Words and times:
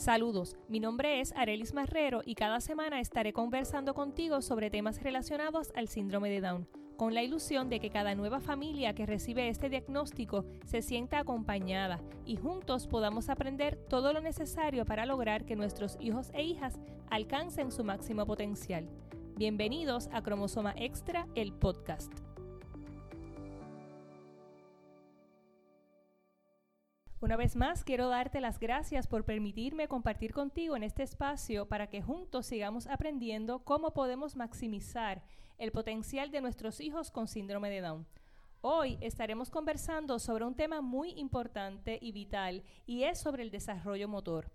Saludos, 0.00 0.56
mi 0.66 0.80
nombre 0.80 1.20
es 1.20 1.34
Arelis 1.36 1.74
Marrero 1.74 2.22
y 2.24 2.34
cada 2.34 2.62
semana 2.62 3.00
estaré 3.00 3.34
conversando 3.34 3.92
contigo 3.92 4.40
sobre 4.40 4.70
temas 4.70 5.02
relacionados 5.02 5.72
al 5.76 5.88
síndrome 5.88 6.30
de 6.30 6.40
Down, 6.40 6.66
con 6.96 7.12
la 7.12 7.22
ilusión 7.22 7.68
de 7.68 7.80
que 7.80 7.90
cada 7.90 8.14
nueva 8.14 8.40
familia 8.40 8.94
que 8.94 9.04
recibe 9.04 9.50
este 9.50 9.68
diagnóstico 9.68 10.46
se 10.64 10.80
sienta 10.80 11.18
acompañada 11.18 12.00
y 12.24 12.36
juntos 12.36 12.86
podamos 12.86 13.28
aprender 13.28 13.76
todo 13.90 14.14
lo 14.14 14.22
necesario 14.22 14.86
para 14.86 15.04
lograr 15.04 15.44
que 15.44 15.54
nuestros 15.54 15.98
hijos 16.00 16.30
e 16.32 16.44
hijas 16.44 16.80
alcancen 17.10 17.70
su 17.70 17.84
máximo 17.84 18.24
potencial. 18.24 18.88
Bienvenidos 19.36 20.08
a 20.14 20.22
Cromosoma 20.22 20.72
Extra, 20.78 21.26
el 21.34 21.52
podcast. 21.52 22.29
Una 27.22 27.36
vez 27.36 27.54
más, 27.54 27.84
quiero 27.84 28.08
darte 28.08 28.40
las 28.40 28.58
gracias 28.58 29.06
por 29.06 29.26
permitirme 29.26 29.88
compartir 29.88 30.32
contigo 30.32 30.74
en 30.74 30.82
este 30.82 31.02
espacio 31.02 31.68
para 31.68 31.86
que 31.86 32.00
juntos 32.00 32.46
sigamos 32.46 32.86
aprendiendo 32.86 33.58
cómo 33.58 33.92
podemos 33.92 34.36
maximizar 34.36 35.22
el 35.58 35.70
potencial 35.70 36.30
de 36.30 36.40
nuestros 36.40 36.80
hijos 36.80 37.10
con 37.10 37.28
síndrome 37.28 37.68
de 37.68 37.82
Down. 37.82 38.06
Hoy 38.62 38.96
estaremos 39.02 39.50
conversando 39.50 40.18
sobre 40.18 40.46
un 40.46 40.54
tema 40.54 40.80
muy 40.80 41.10
importante 41.10 41.98
y 42.00 42.12
vital 42.12 42.62
y 42.86 43.02
es 43.02 43.20
sobre 43.20 43.42
el 43.42 43.50
desarrollo 43.50 44.08
motor. 44.08 44.50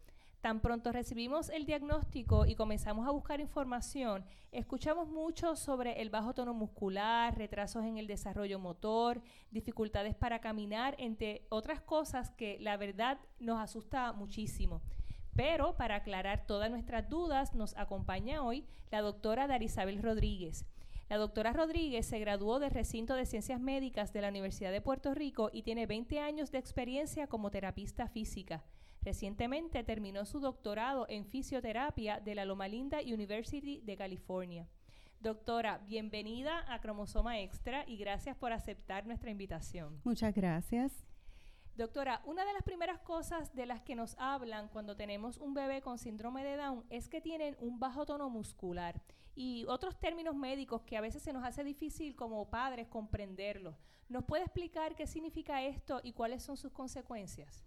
Tan 0.45 0.59
pronto 0.59 0.91
recibimos 0.91 1.49
el 1.49 1.65
diagnóstico 1.65 2.45
y 2.45 2.53
comenzamos 2.53 3.07
a 3.07 3.09
buscar 3.09 3.39
información, 3.39 4.23
escuchamos 4.51 5.07
mucho 5.07 5.55
sobre 5.55 6.03
el 6.03 6.11
bajo 6.11 6.35
tono 6.35 6.53
muscular, 6.53 7.35
retrasos 7.35 7.83
en 7.83 7.97
el 7.97 8.05
desarrollo 8.05 8.59
motor, 8.59 9.23
dificultades 9.49 10.13
para 10.13 10.41
caminar, 10.41 10.93
entre 10.99 11.47
otras 11.49 11.81
cosas 11.81 12.29
que 12.29 12.59
la 12.59 12.77
verdad 12.77 13.17
nos 13.39 13.59
asusta 13.59 14.13
muchísimo. 14.13 14.83
Pero 15.35 15.77
para 15.77 15.95
aclarar 15.95 16.45
todas 16.45 16.69
nuestras 16.69 17.09
dudas, 17.09 17.55
nos 17.55 17.75
acompaña 17.75 18.43
hoy 18.43 18.67
la 18.91 19.01
doctora 19.01 19.47
Darisabel 19.47 20.03
Rodríguez. 20.03 20.67
La 21.09 21.17
doctora 21.17 21.53
Rodríguez 21.53 22.05
se 22.05 22.19
graduó 22.19 22.59
del 22.59 22.69
recinto 22.69 23.15
de 23.15 23.25
ciencias 23.25 23.59
médicas 23.59 24.13
de 24.13 24.21
la 24.21 24.29
Universidad 24.29 24.71
de 24.71 24.81
Puerto 24.81 25.15
Rico 25.15 25.49
y 25.51 25.63
tiene 25.63 25.87
20 25.87 26.19
años 26.19 26.51
de 26.51 26.59
experiencia 26.59 27.25
como 27.25 27.49
terapista 27.49 28.07
física. 28.07 28.63
Recientemente 29.05 29.83
terminó 29.83 30.25
su 30.25 30.39
doctorado 30.39 31.05
en 31.09 31.27
fisioterapia 31.27 32.19
de 32.19 32.33
la 32.33 32.43
Loma 32.43 32.67
Linda 32.67 32.97
University 33.01 33.79
de 33.81 33.95
California. 33.95 34.67
Doctora, 35.19 35.77
bienvenida 35.77 36.65
a 36.73 36.81
Cromosoma 36.81 37.39
Extra 37.39 37.87
y 37.87 37.97
gracias 37.97 38.35
por 38.35 38.51
aceptar 38.51 39.05
nuestra 39.05 39.29
invitación. 39.29 40.01
Muchas 40.03 40.33
gracias. 40.33 41.05
Doctora, 41.75 42.23
una 42.25 42.45
de 42.45 42.53
las 42.53 42.63
primeras 42.63 42.99
cosas 43.01 43.53
de 43.53 43.67
las 43.67 43.81
que 43.81 43.93
nos 43.93 44.15
hablan 44.17 44.69
cuando 44.69 44.95
tenemos 44.95 45.37
un 45.37 45.53
bebé 45.53 45.83
con 45.83 45.99
síndrome 45.99 46.43
de 46.43 46.57
Down 46.57 46.83
es 46.89 47.07
que 47.07 47.21
tienen 47.21 47.55
un 47.59 47.79
bajo 47.79 48.07
tono 48.07 48.27
muscular 48.31 48.99
y 49.35 49.65
otros 49.65 49.99
términos 49.99 50.35
médicos 50.35 50.81
que 50.81 50.97
a 50.97 51.01
veces 51.01 51.21
se 51.21 51.31
nos 51.31 51.43
hace 51.43 51.63
difícil 51.63 52.15
como 52.15 52.49
padres 52.49 52.87
comprenderlos. 52.87 53.75
¿Nos 54.09 54.23
puede 54.23 54.45
explicar 54.45 54.95
qué 54.95 55.05
significa 55.05 55.61
esto 55.61 56.01
y 56.03 56.13
cuáles 56.13 56.41
son 56.41 56.57
sus 56.57 56.71
consecuencias? 56.71 57.63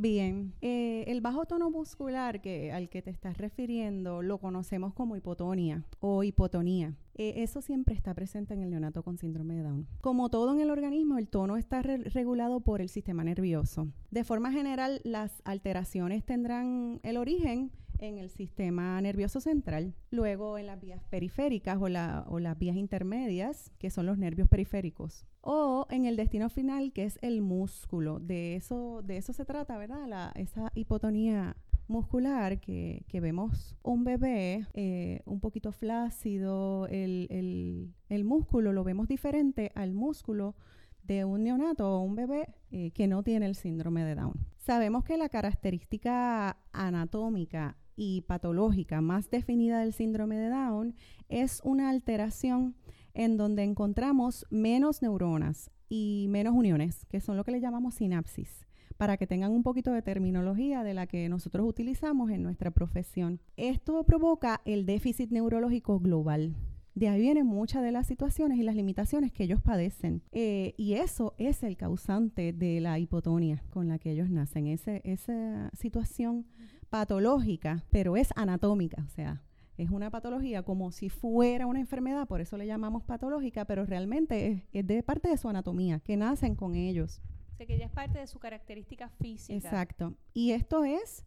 Bien, 0.00 0.54
eh, 0.62 1.04
el 1.08 1.20
bajo 1.20 1.44
tono 1.44 1.68
muscular 1.68 2.40
que, 2.40 2.72
al 2.72 2.88
que 2.88 3.02
te 3.02 3.10
estás 3.10 3.36
refiriendo 3.36 4.22
lo 4.22 4.38
conocemos 4.38 4.94
como 4.94 5.14
hipotonía 5.14 5.84
o 6.00 6.24
hipotonía. 6.24 6.94
Eh, 7.16 7.42
eso 7.42 7.60
siempre 7.60 7.94
está 7.94 8.14
presente 8.14 8.54
en 8.54 8.62
el 8.62 8.70
neonato 8.70 9.02
con 9.02 9.18
síndrome 9.18 9.56
de 9.56 9.62
Down. 9.62 9.86
Como 10.00 10.30
todo 10.30 10.54
en 10.54 10.60
el 10.60 10.70
organismo, 10.70 11.18
el 11.18 11.28
tono 11.28 11.58
está 11.58 11.82
regulado 11.82 12.60
por 12.60 12.80
el 12.80 12.88
sistema 12.88 13.24
nervioso. 13.24 13.88
De 14.10 14.24
forma 14.24 14.50
general, 14.52 15.02
las 15.04 15.42
alteraciones 15.44 16.24
tendrán 16.24 17.00
el 17.02 17.18
origen 17.18 17.70
en 18.00 18.18
el 18.18 18.30
sistema 18.30 19.00
nervioso 19.00 19.40
central, 19.40 19.94
luego 20.10 20.58
en 20.58 20.66
las 20.66 20.80
vías 20.80 21.02
periféricas 21.10 21.78
o, 21.80 21.88
las 21.88 22.58
vías 22.58 22.76
intermedias, 22.76 23.70
que 23.78 23.90
son 23.90 24.06
los 24.06 24.18
nervios 24.18 24.48
periféricos, 24.48 25.26
o 25.42 25.86
en 25.90 26.06
el 26.06 26.16
destino 26.16 26.48
final, 26.48 26.92
que 26.92 27.04
es 27.04 27.18
el 27.22 27.42
músculo. 27.42 28.18
De 28.18 28.56
eso, 28.56 29.02
de 29.02 29.18
eso 29.18 29.32
se 29.32 29.44
trata, 29.44 29.76
¿verdad? 29.78 30.32
esa 30.34 30.70
hipotonía 30.74 31.56
muscular 31.90 32.60
que, 32.60 33.04
vemos 33.12 33.76
un 33.82 34.04
bebé 34.04 34.66
eh, 34.72 35.20
un 35.26 35.40
poquito 35.40 35.72
flácido, 35.72 36.86
el, 36.88 37.92
músculo 38.24 38.72
lo 38.72 38.84
vemos 38.84 39.08
diferente 39.08 39.72
al 39.74 39.92
músculo 39.92 40.54
de 41.02 41.24
un 41.24 41.42
neonato 41.42 41.96
o 41.96 42.00
un 42.00 42.14
bebé 42.14 42.54
eh, 42.70 42.92
que 42.92 43.08
no 43.08 43.22
tiene 43.22 43.46
el 43.46 43.56
síndrome 43.56 44.04
de 44.04 44.14
Down. 44.14 44.34
Sabemos 44.58 45.04
que 45.04 45.16
la 45.16 45.28
característica 45.28 46.56
anatómica 46.72 47.76
y 48.00 48.22
patológica 48.22 49.02
más 49.02 49.28
definida 49.28 49.80
del 49.80 49.92
síndrome 49.92 50.38
de 50.38 50.48
Down 50.48 50.94
es 51.28 51.60
una 51.64 51.90
alteración 51.90 52.74
en 53.12 53.36
donde 53.36 53.62
encontramos 53.62 54.46
menos 54.48 55.02
neuronas 55.02 55.70
y 55.90 56.24
menos 56.30 56.54
uniones, 56.54 57.04
que 57.10 57.20
son 57.20 57.36
lo 57.36 57.44
que 57.44 57.50
le 57.50 57.60
llamamos 57.60 57.96
sinapsis, 57.96 58.66
para 58.96 59.18
que 59.18 59.26
tengan 59.26 59.52
un 59.52 59.62
poquito 59.62 59.92
de 59.92 60.00
terminología 60.00 60.82
de 60.82 60.94
la 60.94 61.06
que 61.06 61.28
nosotros 61.28 61.68
utilizamos 61.68 62.30
en 62.30 62.42
nuestra 62.42 62.70
profesión. 62.70 63.38
Esto 63.58 64.02
provoca 64.04 64.62
el 64.64 64.86
déficit 64.86 65.30
neurológico 65.30 66.00
global. 66.00 66.56
De 66.94 67.08
ahí 67.08 67.20
vienen 67.20 67.46
muchas 67.46 67.82
de 67.82 67.92
las 67.92 68.06
situaciones 68.06 68.58
y 68.58 68.62
las 68.62 68.76
limitaciones 68.76 69.30
que 69.30 69.44
ellos 69.44 69.60
padecen. 69.60 70.22
Eh, 70.32 70.72
y 70.78 70.94
eso 70.94 71.34
es 71.36 71.62
el 71.62 71.76
causante 71.76 72.54
de 72.54 72.80
la 72.80 72.98
hipotonia 72.98 73.62
con 73.68 73.88
la 73.88 73.98
que 73.98 74.12
ellos 74.12 74.30
nacen. 74.30 74.66
esa 74.68 75.70
situación 75.74 76.46
patológica, 76.90 77.84
pero 77.90 78.16
es 78.16 78.30
anatómica, 78.36 79.02
o 79.06 79.08
sea, 79.08 79.42
es 79.78 79.90
una 79.90 80.10
patología 80.10 80.62
como 80.62 80.92
si 80.92 81.08
fuera 81.08 81.66
una 81.66 81.80
enfermedad, 81.80 82.28
por 82.28 82.40
eso 82.40 82.58
le 82.58 82.66
llamamos 82.66 83.02
patológica, 83.02 83.64
pero 83.64 83.86
realmente 83.86 84.66
es, 84.72 84.86
de 84.86 85.02
parte 85.02 85.28
de 85.28 85.38
su 85.38 85.48
anatomía, 85.48 86.00
que 86.00 86.16
nacen 86.16 86.54
con 86.54 86.74
ellos. 86.74 87.22
O 87.54 87.56
sea, 87.56 87.66
que 87.66 87.78
ya 87.78 87.86
es 87.86 87.90
parte 87.90 88.18
de 88.18 88.26
su 88.26 88.38
característica 88.38 89.08
física. 89.08 89.56
Exacto. 89.56 90.14
Y 90.34 90.50
esto 90.52 90.84
es 90.84 91.24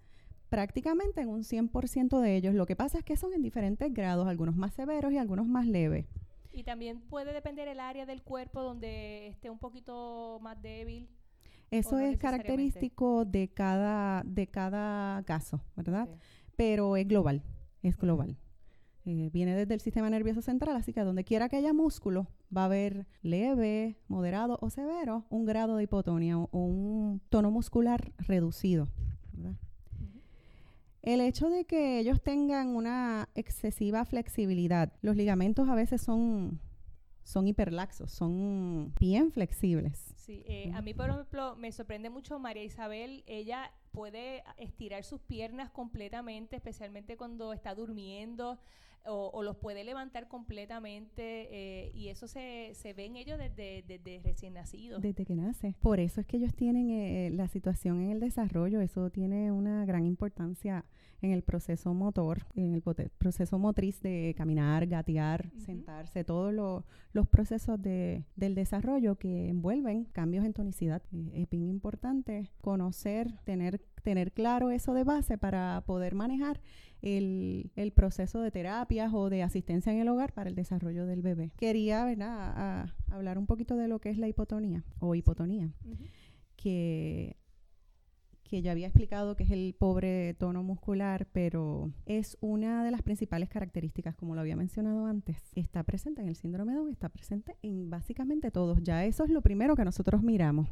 prácticamente 0.50 1.22
en 1.22 1.30
un 1.30 1.42
100% 1.42 2.20
de 2.20 2.36
ellos. 2.36 2.54
Lo 2.54 2.68
que 2.68 2.76
pasa 2.76 3.00
es 3.00 3.04
que 3.04 3.18
son 3.18 3.34
en 3.34 3.42
diferentes 3.42 3.92
grados, 3.92 4.28
algunos 4.28 4.56
más 4.56 4.74
severos 4.74 5.12
y 5.12 5.18
algunos 5.18 5.48
más 5.48 5.66
leves. 5.66 6.06
Y 6.52 6.64
también 6.64 7.02
puede 7.02 7.34
depender 7.34 7.68
el 7.68 7.80
área 7.80 8.06
del 8.06 8.22
cuerpo 8.22 8.62
donde 8.62 9.30
esté 9.30 9.50
un 9.50 9.58
poquito 9.58 10.40
más 10.44 10.62
débil. 10.62 11.10
Eso 11.74 11.98
es 11.98 12.18
característico 12.18 13.26
de 13.26 13.48
cada, 13.48 14.22
de 14.26 14.46
cada 14.46 15.24
caso, 15.24 15.62
¿verdad? 15.76 16.08
Pero 16.56 16.98
es 16.98 17.08
global, 17.08 17.42
es 17.82 17.98
global. 17.98 18.38
Eh, 19.06 19.32
viene 19.34 19.56
desde 19.56 19.74
el 19.74 19.82
sistema 19.82 20.10
nervioso 20.10 20.42
central, 20.42 20.76
así 20.76 20.94
que 20.94 21.02
donde 21.02 21.24
quiera 21.24 21.50
que 21.50 21.58
haya 21.58 21.74
músculo, 21.74 22.28
va 22.56 22.62
a 22.62 22.66
haber 22.66 23.08
leve, 23.24 23.98
moderado 24.08 24.60
o 24.62 24.70
severo 24.70 25.26
un 25.30 25.46
grado 25.46 25.76
de 25.76 25.84
hipotonia 25.84 26.38
o, 26.38 26.48
un 26.52 27.22
tono 27.30 27.50
muscular 27.50 28.14
reducido. 28.20 28.88
El 31.02 31.20
hecho 31.22 31.50
de 31.50 31.66
que 31.66 32.00
ellos 32.00 32.22
tengan 32.22 32.76
una 32.76 33.28
excesiva 33.34 34.06
flexibilidad, 34.06 34.94
los 35.02 35.18
ligamentos 35.18 35.68
a 35.68 35.76
veces 35.76 36.02
son 36.02 36.62
son 37.24 37.48
hiperlaxos, 37.48 38.12
son 38.12 38.94
bien 39.00 39.32
flexibles. 39.32 40.14
Sí, 40.18 40.44
eh, 40.48 40.72
a 40.74 40.82
mí 40.82 40.94
por 40.94 41.10
ejemplo 41.10 41.56
me 41.56 41.72
sorprende 41.72 42.10
mucho 42.10 42.40
María 42.40 42.64
Isabel, 42.64 43.24
ella 43.28 43.72
puede 43.94 44.44
estirar 44.58 45.06
sus 45.06 45.22
piernas 45.22 45.70
completamente, 45.70 46.58
especialmente 46.58 47.16
cuando 47.16 47.54
está 47.54 47.74
durmiendo 47.74 48.60
o, 49.06 49.44
los 49.44 49.58
puede 49.58 49.84
levantar 49.84 50.28
completamente 50.28 51.48
eh, 51.52 51.92
y 51.94 52.08
eso 52.08 52.28
se, 52.28 52.72
se 52.74 52.94
ve 52.94 53.06
en 53.06 53.18
ellos 53.18 53.38
desde, 53.38 53.84
desde, 53.86 54.22
recién 54.24 54.54
nacidos. 54.54 55.02
Desde 55.02 55.26
que 55.26 55.36
nace. 55.36 55.76
Por 55.82 56.00
eso 56.00 56.22
es 56.22 56.28
que 56.28 56.38
ellos 56.38 56.54
tienen 56.56 56.90
eh, 56.90 57.30
la 57.32 57.48
situación 57.48 58.02
en 58.02 58.12
el 58.12 58.20
desarrollo, 58.20 58.80
eso 58.82 59.10
tiene 59.10 59.52
una 59.52 59.86
gran 59.86 60.06
importancia 60.06 60.86
en 61.24 61.32
el 61.32 61.42
proceso 61.42 61.94
motor, 61.94 62.46
en 62.54 62.74
el 62.74 62.82
proceso 62.82 63.58
motriz 63.58 64.02
de 64.02 64.36
caminar, 64.38 64.88
gatear, 64.88 65.50
sentarse, 65.58 66.26
todos 66.26 66.54
los 67.14 67.28
procesos 67.28 67.82
de, 67.82 68.26
del 68.36 68.56
desarrollo 68.56 69.16
que 69.16 69.48
envuelven 69.48 70.04
cambios 70.06 70.44
en 70.44 70.52
tonicidad. 70.52 71.02
Eh, 71.14 71.44
es 71.44 71.50
bien 71.50 71.70
importante 71.70 72.52
conocer, 72.60 73.34
tener, 73.46 73.82
tener 74.04 74.32
claro 74.32 74.70
eso 74.70 74.94
de 74.94 75.04
base 75.04 75.38
para 75.38 75.84
poder 75.86 76.16
manejar 76.16 76.62
el, 77.02 77.72
el, 77.76 77.92
proceso 77.92 78.42
de 78.42 78.52
terapias 78.52 79.14
o 79.14 79.30
de 79.30 79.44
asistencia 79.44 79.92
en 79.92 80.00
el 80.00 80.08
hogar 80.08 80.34
para 80.34 80.50
el 80.50 80.56
desarrollo 80.56 81.06
del 81.06 81.22
bebé. 81.22 81.52
Quería 81.58 82.06
¿verdad? 82.06 82.90
hablar 83.12 83.38
un 83.38 83.48
poquito 83.48 83.76
de 83.76 83.88
lo 83.88 84.00
que 84.00 84.10
es 84.10 84.18
la 84.18 84.28
hipotonía 84.28 84.84
o 85.00 85.16
hipotonía, 85.16 85.74
que 86.56 87.38
que 88.54 88.62
ya 88.62 88.72
había 88.72 88.86
explicado 88.86 89.36
que 89.36 89.46
es 89.46 89.50
el 89.50 89.76
pobre 89.76 90.36
tono 90.36 90.62
muscular, 90.62 91.28
pero 91.32 91.92
es 92.06 92.38
una 92.40 92.84
de 92.84 92.92
las 92.92 93.02
principales 93.02 93.50
características, 93.50 94.16
como 94.16 94.36
lo 94.36 94.42
había 94.42 94.56
mencionado 94.56 95.08
antes. 95.08 95.38
Está 95.56 95.82
presente 95.82 96.22
en 96.22 96.28
el 96.28 96.36
síndrome 96.36 96.74
de 96.74 96.78
Down, 96.78 96.92
está 96.92 97.10
presente 97.10 97.58
en 97.64 97.90
básicamente 97.90 98.52
todos. 98.52 98.84
Ya 98.84 99.06
eso 99.06 99.24
es 99.24 99.32
lo 99.32 99.42
primero 99.42 99.76
que 99.76 99.84
nosotros 99.84 100.22
miramos. 100.22 100.70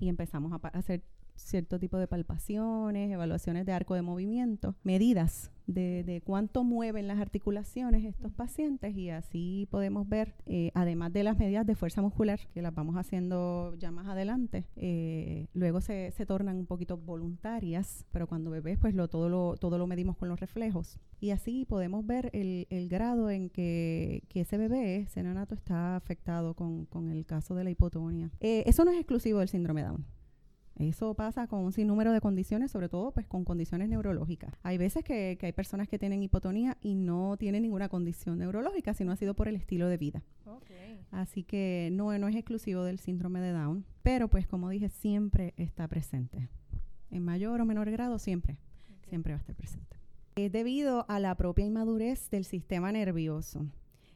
Y 0.00 0.08
empezamos 0.08 0.52
a 0.52 0.56
hacer 0.76 1.04
cierto 1.42 1.78
tipo 1.78 1.98
de 1.98 2.06
palpaciones, 2.06 3.10
evaluaciones 3.10 3.66
de 3.66 3.72
arco 3.72 3.94
de 3.94 4.02
movimiento, 4.02 4.74
medidas 4.82 5.50
de, 5.66 6.22
cuánto 6.24 6.64
mueven 6.64 7.08
las 7.08 7.18
articulaciones 7.18 8.04
estos 8.04 8.32
pacientes 8.32 8.96
y 8.96 9.10
así 9.10 9.68
podemos 9.70 10.08
ver, 10.08 10.34
eh, 10.46 10.70
además 10.74 11.12
de 11.12 11.22
las 11.22 11.38
medidas 11.38 11.66
de 11.66 11.74
fuerza 11.74 12.02
muscular, 12.02 12.40
que 12.52 12.62
las 12.62 12.74
vamos 12.74 12.96
haciendo 12.96 13.74
ya 13.78 13.90
más 13.90 14.06
adelante, 14.08 14.66
eh, 14.76 15.46
luego 15.54 15.80
se, 15.80 16.10
se, 16.12 16.26
tornan 16.26 16.56
un 16.56 16.66
poquito 16.66 16.96
voluntarias, 16.96 18.04
pero 18.12 18.26
cuando 18.26 18.50
bebés 18.50 18.78
pues 18.78 18.94
lo, 18.94 19.08
todo, 19.08 19.28
lo, 19.28 19.56
todo 19.56 19.78
lo 19.78 19.86
medimos 19.86 20.16
con 20.16 20.28
los 20.28 20.40
reflejos. 20.40 20.98
Y 21.20 21.30
así 21.30 21.64
podemos 21.64 22.04
ver 22.06 22.30
el, 22.32 22.66
el 22.70 22.88
grado 22.88 23.30
en 23.30 23.48
que, 23.48 24.24
que, 24.28 24.40
ese 24.40 24.58
bebé, 24.58 24.96
ese 25.02 25.22
neonato, 25.22 25.54
está 25.54 25.96
afectado 25.96 26.54
con, 26.54 26.86
con 26.86 27.10
el 27.10 27.24
caso 27.26 27.54
de 27.54 27.64
la 27.64 27.70
hipotonia. 27.70 28.30
Eh, 28.40 28.64
eso 28.66 28.84
no 28.84 28.90
es 28.90 28.98
exclusivo 28.98 29.38
del 29.38 29.48
síndrome 29.48 29.82
Down. 29.82 30.04
Eso 30.76 31.14
pasa 31.14 31.46
con 31.46 31.60
un 31.60 31.72
sinnúmero 31.72 32.12
de 32.12 32.20
condiciones, 32.20 32.70
sobre 32.70 32.88
todo 32.88 33.12
pues 33.12 33.26
con 33.26 33.44
condiciones 33.44 33.88
neurológicas. 33.88 34.54
Hay 34.62 34.78
veces 34.78 35.04
que, 35.04 35.36
que, 35.38 35.46
hay 35.46 35.52
personas 35.52 35.88
que 35.88 35.98
tienen 35.98 36.22
hipotonía 36.22 36.78
y 36.80 36.94
no 36.94 37.36
tienen 37.36 37.62
ninguna 37.62 37.88
condición 37.88 38.38
neurológica, 38.38 38.94
sino 38.94 39.12
ha 39.12 39.16
sido 39.16 39.34
por 39.34 39.48
el 39.48 39.56
estilo 39.56 39.88
de 39.88 39.96
vida. 39.98 40.22
Okay. 40.46 41.00
Así 41.10 41.44
que 41.44 41.90
no, 41.92 42.16
no 42.18 42.28
es 42.28 42.36
exclusivo 42.36 42.84
del 42.84 42.98
síndrome 42.98 43.40
de 43.40 43.52
Down, 43.52 43.84
pero 44.02 44.28
pues 44.28 44.46
como 44.46 44.70
dije, 44.70 44.88
siempre 44.88 45.54
está 45.56 45.86
presente. 45.88 46.48
En 47.10 47.22
mayor 47.22 47.60
o 47.60 47.66
menor 47.66 47.90
grado, 47.90 48.18
siempre, 48.18 48.56
okay. 48.98 49.10
siempre 49.10 49.32
va 49.34 49.38
a 49.38 49.40
estar 49.40 49.54
presente. 49.54 49.98
Es 50.34 50.50
debido 50.50 51.04
a 51.08 51.20
la 51.20 51.34
propia 51.34 51.66
inmadurez 51.66 52.30
del 52.30 52.46
sistema 52.46 52.90
nervioso 52.90 53.66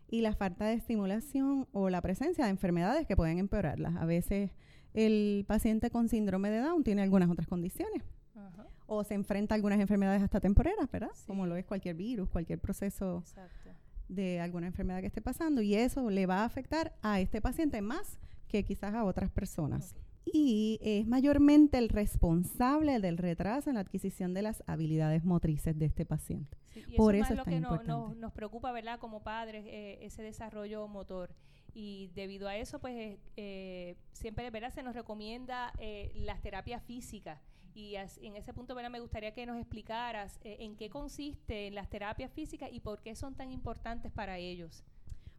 y 0.08 0.22
la 0.22 0.34
falta 0.34 0.66
de 0.66 0.74
estimulación 0.74 1.68
o 1.72 1.90
la 1.90 2.00
presencia 2.00 2.44
de 2.44 2.50
enfermedades 2.50 3.06
que 3.06 3.16
pueden 3.16 3.38
empeorarlas. 3.38 3.96
A 3.96 4.06
veces 4.06 4.50
el 4.96 5.44
paciente 5.46 5.90
con 5.90 6.08
síndrome 6.08 6.50
de 6.50 6.58
Down 6.60 6.82
tiene 6.82 7.02
algunas 7.02 7.31
otras 7.31 7.46
condiciones. 7.46 8.02
Ajá. 8.34 8.66
O 8.87 9.04
se 9.04 9.14
enfrenta 9.14 9.54
a 9.54 9.56
algunas 9.56 9.78
enfermedades 9.78 10.22
hasta 10.22 10.40
temporeras, 10.40 10.90
¿verdad? 10.90 11.10
Sí. 11.14 11.26
Como 11.26 11.46
lo 11.46 11.54
es 11.56 11.66
cualquier 11.66 11.96
virus, 11.96 12.31
cualquier 12.31 12.58
proceso 12.58 13.19
Exacto. 13.19 13.70
de 14.08 14.40
alguna 14.40 14.66
enfermedad 14.66 15.00
que 15.00 15.06
esté 15.06 15.20
pasando. 15.20 15.60
Y 15.60 15.75
eso 15.75 16.10
le 16.10 16.25
va 16.25 16.38
a 16.40 16.44
afectar 16.44 16.94
a 17.02 17.20
este 17.20 17.43
paciente 17.43 17.82
más 17.82 18.19
que 18.48 18.64
quizás 18.64 18.94
a 18.94 19.04
otras 19.04 19.31
personas. 19.31 19.93
Okay. 19.93 20.02
Y 20.32 20.78
es 20.81 21.06
mayormente 21.06 21.76
el 21.76 21.90
responsable 21.90 22.99
del 22.99 23.19
retraso 23.19 23.69
en 23.69 23.75
la 23.75 23.81
adquisición 23.81 24.32
de 24.32 24.42
las 24.42 24.64
habilidades 24.66 25.25
motrices 25.25 25.78
de 25.78 25.84
este 25.84 26.06
paciente. 26.06 26.56
Sí, 26.72 26.82
y 26.88 26.96
Por 26.96 27.14
eso, 27.14 27.25
eso 27.25 27.32
es, 27.34 27.38
lo 27.38 27.44
que 27.44 27.60
no, 27.60 27.82
no, 27.84 28.14
nos 28.14 28.32
preocupa, 28.32 28.72
¿verdad? 28.72 28.99
Como 28.99 29.22
padres, 29.22 29.64
eh, 29.66 29.99
ese 30.00 30.22
desarrollo 30.22 30.88
motor 30.88 31.34
y 31.78 32.11
debido 32.14 32.49
a 32.49 32.56
eso, 32.56 32.78
pues 32.78 33.19
eh, 33.37 33.96
siempre 34.12 34.49
¿verdad? 34.49 34.73
se 34.73 34.82
nos 34.82 34.94
recomienda 34.94 35.75
eh, 35.78 36.11
las 36.14 36.40
terapias 36.40 36.82
físicas. 36.82 37.38
Y 37.75 37.96
as, 37.96 38.17
en 38.23 38.34
ese 38.34 38.55
punto 38.55 38.75
¿verdad? 38.75 38.88
me 38.88 38.99
gustaría 38.99 39.34
que 39.34 39.44
nos 39.44 39.58
explicaras 39.58 40.40
eh, 40.43 40.56
en 40.61 40.76
qué 40.76 40.88
consiste 40.88 41.70
las 41.73 41.90
terapias 41.90 42.32
físicas 42.32 42.70
y 42.73 42.81
por 42.81 43.02
qué 43.02 43.14
son 43.14 43.34
tan 43.34 43.52
importantes 43.52 44.11
para 44.11 44.38
ellos. 44.38 44.84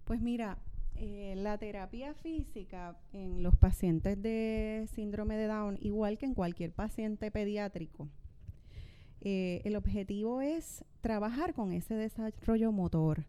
Pues 0.04 0.22
mira, 0.22 0.60
eh, 0.96 1.34
la 1.38 1.58
terapia 1.58 2.14
física 2.14 2.96
en 3.14 3.42
los 3.42 3.56
pacientes 3.56 4.22
de 4.22 4.88
síndrome 4.94 5.38
de 5.38 5.48
Down, 5.48 5.80
igual 5.82 6.20
que 6.20 6.28
en 6.28 6.36
cualquier 6.36 6.72
paciente 6.72 7.32
pediátrico, 7.32 8.10
eh, 9.22 9.64
el 9.66 9.76
objetivo 9.76 10.42
es 10.42 10.86
trabajar 11.02 11.56
con 11.56 11.74
ese 11.74 11.96
desarrollo 11.96 12.72
motor 12.72 13.26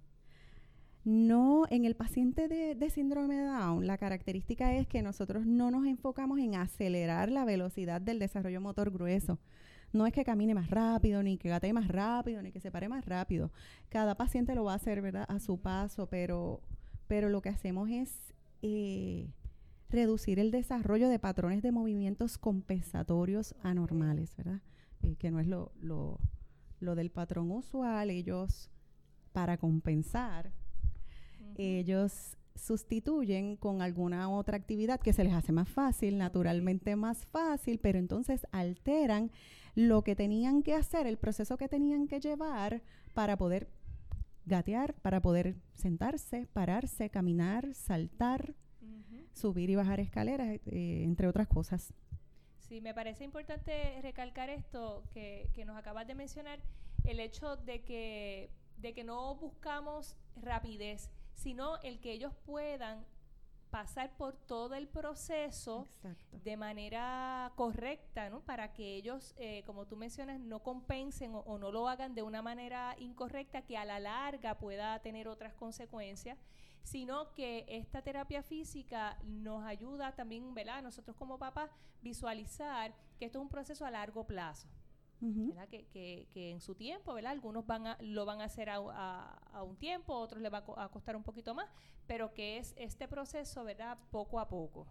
no, 1.08 1.64
en 1.70 1.86
el 1.86 1.96
paciente 1.96 2.48
de, 2.48 2.74
de, 2.74 2.90
síndrome 2.90 3.40
Down, 3.40 3.86
la 3.86 3.96
característica 3.96 4.74
es 4.74 4.86
que 4.86 5.00
nosotros 5.00 5.46
no 5.46 5.70
nos 5.70 5.86
enfocamos 5.86 6.38
en 6.38 6.54
acelerar 6.54 7.30
la 7.30 7.46
velocidad 7.46 8.02
del 8.02 8.18
desarrollo 8.18 8.60
motor 8.60 8.90
grueso. 8.90 9.38
No 9.94 10.06
es 10.06 10.12
que 10.12 10.22
camine 10.22 10.54
más 10.54 10.68
rápido, 10.68 11.22
ni 11.22 11.38
que 11.38 11.48
gatee 11.48 11.72
más 11.72 11.88
rápido, 11.88 12.42
ni 12.42 12.52
que 12.52 12.60
se 12.60 12.70
pare 12.70 12.90
más 12.90 13.06
rápido. 13.06 13.50
Cada 13.88 14.16
paciente 14.16 14.54
lo 14.54 14.64
va 14.64 14.74
a 14.74 14.76
hacer, 14.76 15.00
¿verdad? 15.00 15.24
A 15.28 15.38
su 15.38 15.58
paso, 15.62 16.10
pero, 16.10 16.60
pero 17.06 17.30
lo 17.30 17.40
que 17.40 17.48
hacemos 17.48 17.88
es 17.88 18.34
eh, 18.60 19.30
reducir 19.88 20.38
el 20.38 20.50
desarrollo 20.50 21.08
de 21.08 21.18
patrones 21.18 21.62
de 21.62 21.72
movimientos 21.72 22.36
compensatorios 22.36 23.54
anormales, 23.62 24.36
¿verdad? 24.36 24.60
Eh, 25.00 25.16
que 25.16 25.30
no 25.30 25.40
es 25.40 25.46
lo 25.46 26.20
del 26.80 27.10
patrón 27.10 27.50
usual. 27.50 28.10
Ellos, 28.10 28.68
para 29.32 29.56
compensar, 29.56 30.52
ellos 31.58 32.36
sustituyen 32.54 33.56
con 33.56 33.82
alguna 33.82 34.28
otra 34.28 34.56
actividad 34.56 35.00
que 35.00 35.12
se 35.12 35.24
les 35.24 35.32
hace 35.32 35.52
más 35.52 35.68
fácil, 35.68 36.18
naturalmente 36.18 36.96
más 36.96 37.26
fácil, 37.26 37.78
pero 37.78 37.98
entonces 37.98 38.46
alteran 38.50 39.30
lo 39.74 40.02
que 40.02 40.16
tenían 40.16 40.62
que 40.62 40.74
hacer, 40.74 41.06
el 41.06 41.18
proceso 41.18 41.56
que 41.56 41.68
tenían 41.68 42.08
que 42.08 42.20
llevar 42.20 42.82
para 43.14 43.36
poder 43.36 43.68
gatear, 44.44 44.94
para 44.94 45.20
poder 45.20 45.56
sentarse, 45.74 46.46
pararse, 46.52 47.10
caminar, 47.10 47.74
saltar, 47.74 48.54
uh 48.82 48.86
-huh. 48.86 49.26
subir 49.32 49.70
y 49.70 49.76
bajar 49.76 50.00
escaleras, 50.00 50.48
eh, 50.66 51.02
entre 51.04 51.28
otras 51.28 51.46
cosas. 51.46 51.92
Sí, 52.58 52.80
me 52.80 52.92
parece 52.92 53.24
importante 53.24 54.00
recalcar 54.02 54.50
esto 54.50 55.04
que, 55.12 55.48
que 55.54 55.64
nos 55.64 55.76
acabas 55.76 56.06
de 56.06 56.14
mencionar, 56.14 56.60
el 57.04 57.20
hecho 57.20 57.56
de 57.56 57.82
que, 57.82 58.50
de 58.78 58.92
que 58.92 59.04
no 59.04 59.36
buscamos 59.36 60.16
rapidez, 60.36 61.10
sino 61.38 61.80
el 61.82 62.00
que 62.00 62.10
ellos 62.12 62.34
puedan 62.44 63.06
pasar 63.70 64.16
por 64.16 64.34
todo 64.34 64.74
el 64.74 64.88
proceso 64.88 65.84
Exacto. 65.84 66.38
de 66.42 66.56
manera 66.56 67.52
correcta, 67.54 68.28
¿no? 68.28 68.40
Para 68.40 68.72
que 68.72 68.96
ellos, 68.96 69.34
eh, 69.38 69.62
como 69.64 69.86
tú 69.86 69.96
mencionas, 69.96 70.40
no 70.40 70.64
compensen 70.64 71.34
o, 71.34 71.40
o, 71.40 71.58
no 71.58 71.70
lo 71.70 71.88
hagan 71.88 72.14
de 72.14 72.22
una 72.22 72.42
manera 72.42 72.96
incorrecta 72.98 73.62
que 73.62 73.76
a 73.76 73.84
la 73.84 74.00
larga 74.00 74.58
pueda 74.58 74.98
tener 75.00 75.28
otras 75.28 75.54
consecuencias, 75.54 76.38
sino 76.82 77.32
que 77.34 77.66
esta 77.68 78.02
terapia 78.02 78.42
física 78.42 79.16
nos 79.22 79.64
ayuda 79.64 80.16
también, 80.16 80.54
¿verdad? 80.54 80.82
Nosotros 80.82 81.16
como 81.16 81.38
papás 81.38 81.70
visualizar 82.02 82.92
que 83.18 83.26
esto 83.26 83.38
es 83.38 83.42
un 83.42 83.50
proceso 83.50 83.86
a 83.86 83.90
largo 83.92 84.26
plazo. 84.26 84.66
Uh 85.20 85.26
-huh. 85.26 85.68
que, 85.68 85.86
que, 85.86 86.28
que, 86.32 86.50
en 86.52 86.60
su 86.60 86.74
tiempo, 86.74 87.12
¿verdad? 87.12 87.32
Algunos 87.32 87.66
van 87.66 87.88
a, 87.88 87.98
lo 88.00 88.24
van 88.24 88.40
a 88.40 88.44
hacer 88.44 88.70
a, 88.70 88.76
a, 88.76 89.38
a, 89.52 89.62
un 89.64 89.76
tiempo, 89.76 90.14
otros 90.14 90.40
les 90.40 90.52
va 90.52 90.64
a 90.76 90.88
costar 90.90 91.16
un 91.16 91.24
poquito 91.24 91.54
más, 91.54 91.66
pero 92.06 92.32
que 92.34 92.58
es 92.58 92.72
este 92.76 93.08
proceso, 93.08 93.64
¿verdad? 93.64 93.98
Poco 94.10 94.38
a 94.38 94.48
poco. 94.48 94.86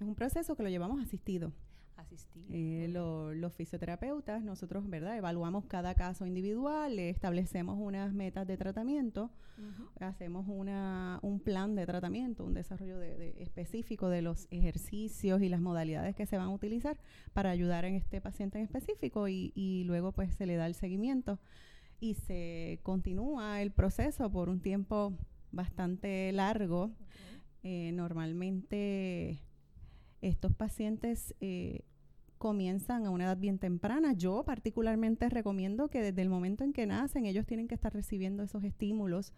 Es 0.00 0.06
un 0.06 0.14
proceso 0.14 0.56
que 0.56 0.62
lo 0.62 0.68
llevamos 0.68 1.00
asistido. 1.02 1.52
Asistido. 1.96 2.46
Eh, 2.50 2.88
lo, 2.88 3.32
los 3.32 3.54
fisioterapeutas, 3.54 4.42
nosotros, 4.42 4.88
¿verdad? 4.88 5.16
Evaluamos 5.16 5.64
cada 5.64 5.94
caso 5.94 6.26
individual, 6.26 6.94
le 6.96 7.08
establecemos 7.08 7.78
unas 7.80 8.12
metas 8.12 8.46
de 8.46 8.56
tratamiento, 8.58 9.30
uh 9.58 9.62
-huh. 9.62 10.06
hacemos 10.06 10.44
una, 10.46 11.18
un 11.22 11.40
plan 11.40 11.74
de 11.74 11.86
tratamiento, 11.86 12.44
un 12.44 12.52
desarrollo 12.52 12.98
de, 12.98 13.16
de 13.16 13.42
específico 13.42 14.10
de 14.10 14.20
los 14.20 14.46
ejercicios 14.50 15.40
y 15.40 15.48
las 15.48 15.60
modalidades 15.60 16.14
que 16.14 16.26
se 16.26 16.36
van 16.36 16.48
a 16.48 16.54
utilizar 16.54 16.98
para 17.32 17.50
ayudar 17.50 17.86
en 17.86 17.94
este 17.94 18.20
paciente 18.20 18.58
en 18.58 18.64
específico 18.64 19.26
y, 19.28 19.52
y 19.54 19.84
luego 19.84 20.12
pues 20.12 20.34
se 20.34 20.44
le 20.44 20.56
da 20.56 20.66
el 20.66 20.74
seguimiento 20.74 21.38
y 21.98 22.14
se 22.14 22.78
continúa 22.82 23.62
el 23.62 23.70
proceso 23.72 24.30
por 24.30 24.50
un 24.50 24.60
tiempo 24.60 25.14
bastante 25.50 26.30
largo. 26.32 26.84
Okay. 26.84 27.36
Eh, 27.62 27.92
normalmente 27.92 29.40
estos 30.20 30.54
pacientes 30.54 31.34
eh, 31.40 31.82
comienzan 32.38 33.06
a 33.06 33.10
una 33.10 33.24
edad 33.24 33.38
bien 33.38 33.58
temprana. 33.58 34.12
Yo 34.12 34.44
particularmente 34.44 35.28
recomiendo 35.28 35.88
que 35.88 36.02
desde 36.02 36.22
el 36.22 36.28
momento 36.28 36.64
en 36.64 36.72
que 36.72 36.86
nacen 36.86 37.26
ellos 37.26 37.46
tienen 37.46 37.68
que 37.68 37.74
estar 37.74 37.92
recibiendo 37.92 38.42
esos 38.42 38.64
estímulos 38.64 39.32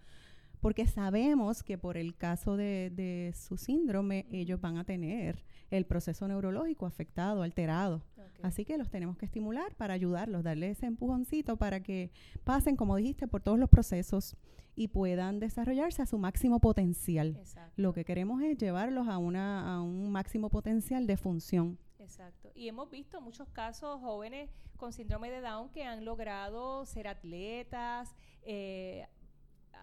porque 0.61 0.87
sabemos 0.87 1.63
que 1.63 1.79
por 1.79 1.97
el 1.97 2.17
caso 2.17 2.57
de, 2.57 2.91
de 2.95 3.33
su 3.37 3.57
síndrome 3.57 4.27
ellos 4.33 4.61
van 4.61 4.77
a 4.77 4.85
tener 4.85 5.45
el 5.71 5.87
proceso 5.87 6.27
neurológico 6.27 6.87
afectado, 6.87 7.43
alterado. 7.43 8.03
Okay. 8.39 8.49
Así 8.49 8.65
que 8.65 8.79
los 8.79 8.89
tenemos 8.89 9.17
que 9.17 9.27
estimular 9.27 9.75
para 9.75 9.95
ayudarlos, 9.95 10.45
darle 10.45 10.71
ese 10.71 10.87
empujoncito 10.87 11.57
para 11.57 11.83
que 11.83 12.11
pasen, 12.45 12.77
como 12.77 12.97
dijiste, 12.97 13.27
por 13.27 13.43
todos 13.43 13.59
los 13.59 13.69
procesos 13.69 14.37
y 14.77 14.89
puedan 14.89 15.41
desarrollarse 15.41 16.03
a 16.03 16.07
su 16.07 16.19
máximo 16.19 16.61
potencial. 16.61 17.37
Exacto. 17.37 17.73
Lo 17.77 17.93
que 17.93 18.05
queremos 18.05 18.41
es 18.43 18.57
llevarlos 18.57 19.09
a, 19.09 19.19
una, 19.19 19.75
a 19.75 19.83
un 19.83 20.11
máximo 20.11 20.51
potencial 20.51 21.07
de 21.07 21.17
función. 21.17 21.79
Exacto. 21.99 22.53
Y 22.55 22.69
hemos 22.69 22.89
visto 22.91 23.21
muchos 23.21 23.49
casos 23.49 24.01
jóvenes 24.01 24.51
con 24.77 24.93
síndrome 24.93 25.31
de 25.31 25.41
Down 25.41 25.71
que 25.71 25.85
han 25.85 26.05
logrado 26.05 26.87
ser 26.87 27.09
atletas, 27.09 28.15
eh, 28.43 29.07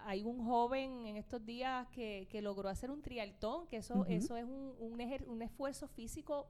hay 0.06 0.22
un 0.22 0.44
joven 0.44 1.06
en 1.06 1.16
estos 1.16 1.44
días 1.44 1.88
que, 1.88 2.28
que 2.30 2.40
logró 2.40 2.68
hacer 2.68 2.92
un 2.92 3.02
trialtón, 3.02 3.66
que 3.66 3.78
eso, 3.78 3.94
uh 3.94 4.04
-huh. 4.04 4.12
eso 4.16 4.36
es 4.36 4.44
un, 4.44 4.72
un, 4.78 5.00
un, 5.26 5.42
esfuerzo 5.42 5.88
físico 5.88 6.48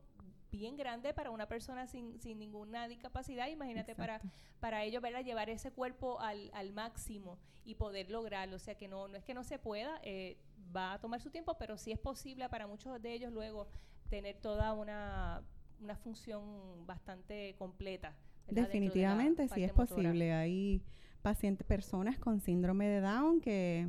bien 0.57 0.77
grande 0.77 1.15
para 1.15 1.31
una 1.31 1.47
persona 1.47 1.87
sin, 1.87 2.19
sin 2.21 2.39
ninguna 2.39 2.89
discapacidad. 2.89 3.49
Imagínate 3.49 3.95
para, 3.95 4.21
para 4.61 4.83
ellos 4.85 5.03
¿verdad? 5.03 5.25
llevar 5.25 5.51
ese 5.51 5.71
cuerpo 5.71 6.21
al, 6.21 6.51
al, 6.55 6.73
máximo 6.73 7.39
y 7.65 7.75
poder 7.75 8.11
lograrlo. 8.11 8.57
O 8.57 8.59
sea 8.59 8.77
que 8.77 8.89
no, 8.89 9.09
no 9.09 9.17
es 9.17 9.25
que 9.25 9.35
no 9.35 9.45
se 9.45 9.59
pueda, 9.59 10.01
eh, 10.03 10.37
va 10.75 10.95
a 10.95 11.01
tomar 11.01 11.21
su 11.21 11.31
tiempo, 11.31 11.57
pero 11.59 11.77
sí 11.77 11.93
es 11.93 11.99
posible 11.99 12.49
para 12.49 12.67
muchos 12.67 13.01
de 13.01 13.13
ellos 13.13 13.33
luego 13.33 13.69
tener 14.09 14.37
toda 14.37 14.73
una 14.73 15.43
una 15.81 15.97
función 15.97 16.43
bastante 16.87 17.55
completa. 17.59 18.09
¿verdad? 18.09 18.23
Dentro 18.47 18.63
de 18.63 18.69
Definitivamente 18.69 19.49
sí 19.49 19.63
es 19.63 19.77
motora. 19.77 19.87
posible. 19.89 20.33
Hay 20.33 20.83
pacientes, 21.23 21.67
personas 21.67 22.19
con 22.19 22.41
síndrome 22.41 22.87
de 22.87 23.01
Down 23.01 23.41
que 23.41 23.89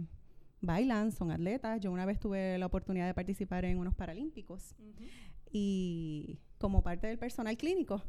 bailan, 0.62 1.12
son 1.12 1.32
atletas. 1.32 1.80
Yo 1.80 1.92
una 1.92 2.06
vez 2.06 2.20
tuve 2.20 2.58
la 2.58 2.66
oportunidad 2.66 3.06
de 3.08 3.14
participar 3.14 3.66
en 3.66 3.78
unos 3.78 3.96
paralímpicos. 3.96 4.76
Y 5.62 6.40
como 6.60 6.82
parte 6.82 7.08
del 7.08 7.18
personal 7.18 7.58
clínico. 7.58 8.02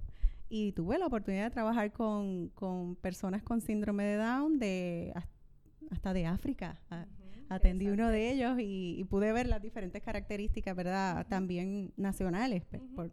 Y 0.50 0.72
tuve 0.72 0.98
la 0.98 1.06
oportunidad 1.06 1.44
de 1.44 1.50
trabajar 1.50 1.92
con, 1.92 2.48
con 2.50 2.96
personas 2.96 3.42
con 3.42 3.60
síndrome 3.60 4.04
de 4.04 4.16
Down 4.16 4.58
de 4.58 5.12
has- 5.14 5.28
hasta 5.90 6.12
de 6.12 6.26
África. 6.26 6.80
A- 6.90 7.06
Ujú, 7.06 7.46
Atendí 7.50 7.88
uno 7.88 8.08
de 8.10 8.30
ellos 8.30 8.58
y, 8.60 8.96
y 8.98 9.04
pude 9.04 9.32
ver 9.32 9.46
las 9.46 9.62
diferentes 9.62 10.02
características, 10.02 10.74
¿verdad? 10.76 11.20
Ujú. 11.20 11.28
También 11.30 11.92
nacionales, 11.96 12.64
pe- 12.66 12.78
Ujú. 12.78 12.94
por 12.94 13.12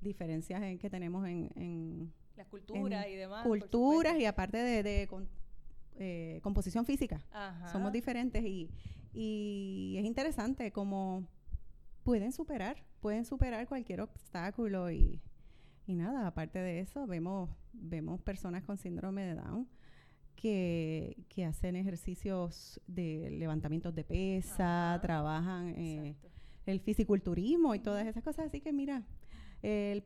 diferencias 0.00 0.62
en 0.62 0.78
que 0.78 0.90
tenemos 0.90 1.26
en, 1.26 1.50
en 1.56 2.12
La 2.36 2.44
cultura 2.46 3.08
y 3.08 3.14
demás. 3.16 3.44
Culturas 3.46 4.18
y 4.18 4.24
aparte 4.26 4.58
de, 4.58 4.82
de 4.82 5.06
con- 5.08 5.28
eh, 5.96 6.40
composición 6.42 6.84
física. 6.84 7.20
Somos 7.72 7.92
diferentes 7.92 8.44
y, 8.44 8.70
y 9.12 9.94
es 9.98 10.04
interesante 10.04 10.70
como 10.72 11.26
pueden 12.04 12.32
superar, 12.32 12.76
pueden 13.00 13.24
superar 13.24 13.66
cualquier 13.66 14.02
obstáculo 14.02 14.90
y, 14.90 15.20
y 15.86 15.94
nada, 15.94 16.26
aparte 16.26 16.58
de 16.58 16.80
eso, 16.80 17.06
vemos, 17.06 17.50
vemos 17.72 18.20
personas 18.20 18.62
con 18.62 18.76
síndrome 18.78 19.22
de 19.24 19.34
Down 19.34 19.68
que, 20.36 21.24
que 21.28 21.44
hacen 21.44 21.76
ejercicios 21.76 22.80
de 22.86 23.30
levantamientos 23.30 23.94
de 23.94 24.04
pesa, 24.04 24.92
Ajá. 24.92 25.00
trabajan 25.00 25.74
eh, 25.76 26.14
el 26.66 26.80
fisiculturismo 26.80 27.74
y 27.74 27.78
todas 27.78 28.06
esas 28.06 28.22
cosas. 28.22 28.46
Así 28.46 28.60
que 28.60 28.72
mira, 28.72 29.02
el 29.62 30.02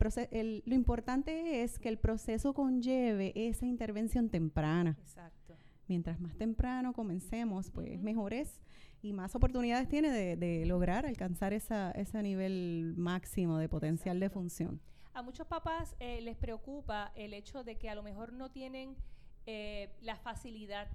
lo 0.66 0.74
importante 0.74 1.62
es 1.62 1.78
que 1.78 1.88
el 1.88 1.98
proceso 1.98 2.54
conlleve 2.54 3.32
esa 3.34 3.66
intervención 3.66 4.28
temprana. 4.28 4.96
Exacto. 5.00 5.56
Mientras 5.88 6.20
más 6.20 6.36
temprano 6.36 6.92
comencemos, 6.92 7.70
pues 7.70 7.94
Ujú. 7.94 8.04
mejores 8.04 8.60
y 9.02 9.12
más 9.12 9.34
oportunidades 9.34 9.88
tiene 9.88 10.10
de, 10.10 10.36
de 10.36 10.66
lograr 10.66 11.06
alcanzar 11.06 11.52
esa, 11.52 11.90
ese 11.92 12.22
nivel 12.22 12.94
máximo 12.96 13.58
de 13.58 13.68
potencial 13.68 14.18
de 14.20 14.28
función. 14.30 14.80
A 15.14 15.22
muchos 15.22 15.46
papás 15.46 15.94
eh, 16.00 16.20
les 16.20 16.36
preocupa 16.36 17.12
el 17.16 17.34
hecho 17.34 17.64
de 17.64 17.76
que 17.76 17.88
a 17.90 17.94
lo 17.94 18.02
mejor 18.02 18.32
no 18.32 18.50
tienen 18.50 18.96
eh, 19.46 19.90
la 20.00 20.16
facilidad 20.16 20.88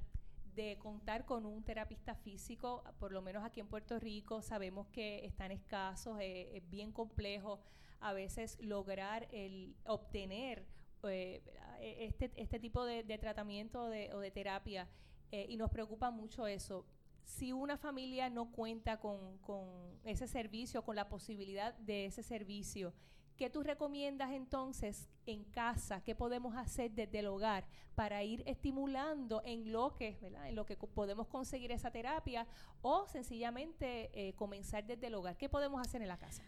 de 0.56 0.78
contar 0.78 1.26
con 1.26 1.46
un 1.46 1.64
terapista 1.64 2.14
físico, 2.14 2.84
por 3.00 3.12
lo 3.12 3.22
menos 3.22 3.44
aquí 3.44 3.60
en 3.60 3.68
Puerto 3.68 4.00
Rico 4.00 4.42
sabemos 4.42 4.88
que 4.90 5.26
están 5.26 5.52
escasos, 5.52 6.18
eh, 6.22 6.56
es 6.58 6.70
bien 6.70 6.92
complejo 6.92 7.60
a 8.00 8.14
veces 8.14 8.58
lograr 8.62 9.28
el 9.32 9.76
obtener 9.86 10.66
eh, 11.06 11.42
este, 11.82 12.32
este 12.36 12.60
tipo 12.60 12.86
de, 12.86 13.04
de 13.04 13.18
tratamiento 13.18 13.90
de- 13.90 14.14
o 14.14 14.20
de 14.20 14.30
terapia 14.32 14.88
eh, 15.32 15.46
y 15.50 15.58
nos 15.58 15.72
preocupa 15.72 16.12
mucho 16.12 16.46
eso. 16.48 16.86
Si 17.24 17.52
una 17.52 17.78
familia 17.78 18.30
no 18.30 18.52
cuenta 18.52 19.00
con, 19.00 19.38
con 19.40 19.66
ese 20.04 20.28
servicio, 20.28 20.84
con 20.84 20.96
la 20.96 21.10
posibilidad 21.10 21.74
de 21.76 22.06
ese 22.06 22.24
servicio, 22.24 22.94
¿Qué 23.38 23.50
tú 23.50 23.64
recomiendas 23.64 24.32
entonces 24.32 25.10
en 25.26 25.44
casa? 25.46 26.02
¿Qué 26.04 26.14
podemos 26.14 26.56
hacer 26.56 26.92
desde 26.92 27.20
el 27.20 27.28
hogar 27.28 27.66
para 27.96 28.24
ir 28.24 28.44
estimulando 28.46 29.42
en 29.44 29.72
lo 29.72 29.96
que. 29.96 30.18
En 30.46 30.56
lo 30.56 30.66
que 30.66 30.78
podemos 30.78 31.28
conseguir 31.28 31.72
esa 31.72 31.90
terapia 31.90 32.46
o 32.82 33.08
sencillamente 33.08 34.12
eh, 34.14 34.34
comenzar 34.34 34.86
desde 34.86 35.08
el 35.08 35.16
hogar? 35.16 35.36
¿Qué 35.38 35.50
podemos 35.50 35.82
hacer 35.82 36.02
en 36.04 36.10
la 36.10 36.18
casa? 36.18 36.44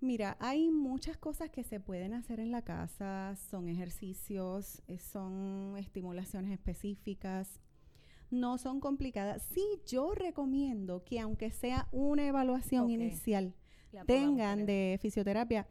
Mira, 0.00 0.36
hay 0.40 0.70
muchas 0.70 1.16
cosas 1.16 1.50
que 1.50 1.62
se 1.62 1.80
pueden 1.80 2.12
hacer 2.12 2.40
en 2.40 2.50
la 2.50 2.62
casa, 2.62 3.36
son 3.36 3.68
ejercicios, 3.68 4.82
eh, 4.88 4.98
son 4.98 5.76
estimulaciones 5.78 6.50
específicas, 6.50 7.60
no 8.34 8.58
son 8.58 8.80
complicadas. 8.80 9.42
Sí, 9.54 9.64
yo 9.86 10.14
recomiendo 10.14 11.04
que 11.04 11.20
aunque 11.20 11.50
sea 11.50 11.88
una 11.92 12.26
evaluación 12.26 12.90
inicial, 12.90 13.54
La 13.92 14.04
tengan 14.04 14.66
de 14.66 14.98
fisioterapia. 15.00 15.66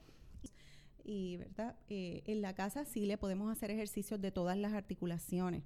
Y, 1.03 1.37
¿verdad? 1.37 1.77
Eh, 1.89 2.23
en 2.25 2.41
la 2.41 2.55
casa 2.55 2.85
sí 2.85 3.05
le 3.05 3.17
podemos 3.17 3.51
hacer 3.51 3.69
ejercicios 3.71 4.21
de 4.21 4.31
todas 4.31 4.57
las 4.57 4.73
articulaciones. 4.73 5.63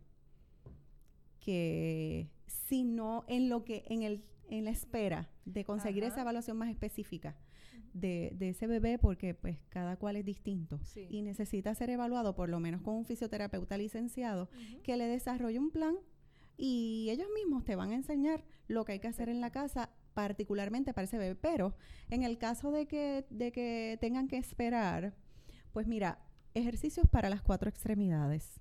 Que 1.39 2.29
si 2.47 2.83
no, 2.83 3.23
en 3.27 3.47
lo 3.47 3.63
que, 3.63 3.85
en 3.87 4.01
el, 4.01 4.23
en 4.49 4.65
la 4.65 4.71
espera 4.71 5.29
de 5.45 5.63
conseguir 5.63 6.03
Ajá. 6.03 6.13
esa 6.13 6.21
evaluación 6.21 6.57
más 6.57 6.69
específica 6.69 7.37
de, 7.93 8.31
de 8.35 8.49
ese 8.49 8.67
bebé, 8.67 8.97
porque 8.97 9.33
pues 9.33 9.57
cada 9.69 9.97
cual 9.97 10.15
es 10.15 10.25
distinto. 10.25 10.79
Sí. 10.83 11.07
Y 11.09 11.21
necesita 11.21 11.73
ser 11.75 11.89
evaluado 11.89 12.35
por 12.35 12.49
lo 12.49 12.59
menos 12.59 12.81
con 12.81 12.95
un 12.95 13.05
fisioterapeuta 13.05 13.77
licenciado 13.77 14.49
que 14.83 14.97
le 14.97 15.05
desarrolle 15.05 15.59
un 15.59 15.71
plan 15.71 15.95
y 16.57 17.09
ellos 17.11 17.27
mismos 17.35 17.63
te 17.63 17.75
van 17.75 17.91
a 17.91 17.95
enseñar 17.95 18.43
lo 18.67 18.83
que 18.83 18.93
hay 18.93 18.99
que 18.99 19.07
hacer 19.07 19.29
en 19.29 19.39
la 19.41 19.51
casa 19.51 19.91
particularmente 20.13 20.93
para 20.93 21.05
ese 21.05 21.19
bebé. 21.19 21.35
Pero 21.35 21.75
en 22.09 22.23
el 22.23 22.37
caso 22.39 22.71
de 22.71 22.87
que, 22.87 23.25
de 23.29 23.51
que 23.51 23.97
tengan 24.01 24.27
que 24.27 24.37
esperar, 24.37 25.15
pues 25.71 25.85
mira, 25.87 26.19
ejercicios 26.55 27.07
para 27.07 27.29
las 27.29 27.43
cuatro 27.43 27.69
extremidades. 27.69 28.59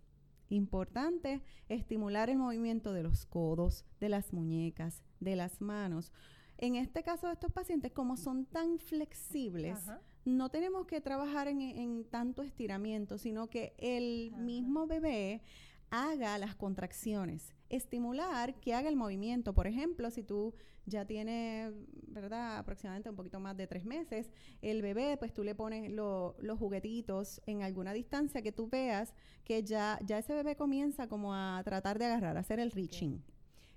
Importante 0.51 1.43
estimular 1.69 2.31
el 2.31 2.37
movimiento 2.37 2.93
de 2.93 3.03
los 3.03 3.25
codos, 3.27 3.85
de 3.99 4.11
las 4.11 4.33
muñecas, 4.33 5.03
de 5.19 5.35
las 5.35 5.61
manos. 5.61 6.13
En 6.59 6.77
este 6.77 7.03
caso 7.03 7.27
de 7.27 7.33
estos 7.33 7.51
pacientes, 7.53 7.93
como 7.93 8.17
son 8.17 8.45
tan 8.45 8.79
flexibles, 8.79 9.79
Ajá. 9.79 10.01
no 10.25 10.51
tenemos 10.51 10.87
que 10.87 11.01
trabajar 11.01 11.49
en, 11.49 11.61
en 11.63 12.05
tanto 12.05 12.43
estiramiento, 12.43 13.19
sino 13.19 13.49
que 13.49 13.75
el 13.79 14.31
Ajá. 14.35 14.43
mismo 14.43 14.87
bebé 14.87 15.43
haga 15.91 16.39
las 16.39 16.55
contracciones, 16.55 17.55
estimular 17.69 18.55
que 18.61 18.75
haga 18.75 18.89
el 18.89 18.97
movimiento. 18.97 19.55
Por 19.55 19.67
ejemplo, 19.67 20.11
si 20.11 20.23
tú 20.23 20.55
ya 20.87 21.05
tienes, 21.05 21.73
¿verdad?, 22.07 22.59
aproximadamente 22.59 23.11
un 23.11 23.17
poquito 23.17 23.41
más 23.41 23.57
de 23.57 23.67
tres 23.67 23.85
meses, 23.85 24.31
el 24.63 24.83
bebé, 24.83 25.17
pues 25.17 25.35
tú 25.35 25.43
le 25.43 25.55
pones 25.55 25.91
lo- 25.91 26.37
los 26.41 26.59
juguetitos 26.59 27.41
en 27.47 27.63
alguna 27.63 27.93
distancia 27.93 28.41
que 28.43 28.53
tú 28.53 28.69
veas 28.69 29.13
que 29.45 29.63
ya, 29.65 29.99
ya 30.05 30.19
ese 30.19 30.35
bebé 30.35 30.55
comienza 30.57 31.09
como 31.09 31.35
a 31.35 31.61
tratar 31.65 31.99
de 31.99 32.05
agarrar, 32.07 32.37
a 32.37 32.41
hacer 32.41 32.61
el 32.61 32.71
reaching. 32.71 33.19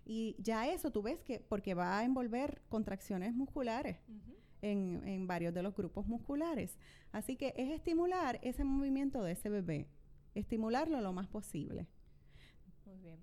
Y 0.05 0.36
ya 0.39 0.67
eso 0.67 0.91
tú 0.91 1.01
ves 1.03 1.19
que, 1.22 1.39
porque 1.39 1.74
va 1.74 2.00
a 2.00 2.03
envolver 2.03 2.62
contracciones 2.69 3.34
musculares 3.34 3.98
en, 4.62 5.01
en 5.08 5.27
varios 5.27 5.53
de 5.53 5.63
los 5.63 5.75
grupos 5.75 6.05
musculares. 6.08 6.77
Así 7.12 7.36
que 7.36 7.53
es 7.58 7.72
estimular 7.72 8.39
ese 8.43 8.63
movimiento 8.63 9.24
de 9.24 9.31
ese 9.34 9.50
bebé, 9.50 9.88
estimularlo 10.36 11.01
lo 11.01 11.13
más 11.13 11.27
posible. 11.27 11.88
Muy 12.86 12.98
bien. 12.98 13.19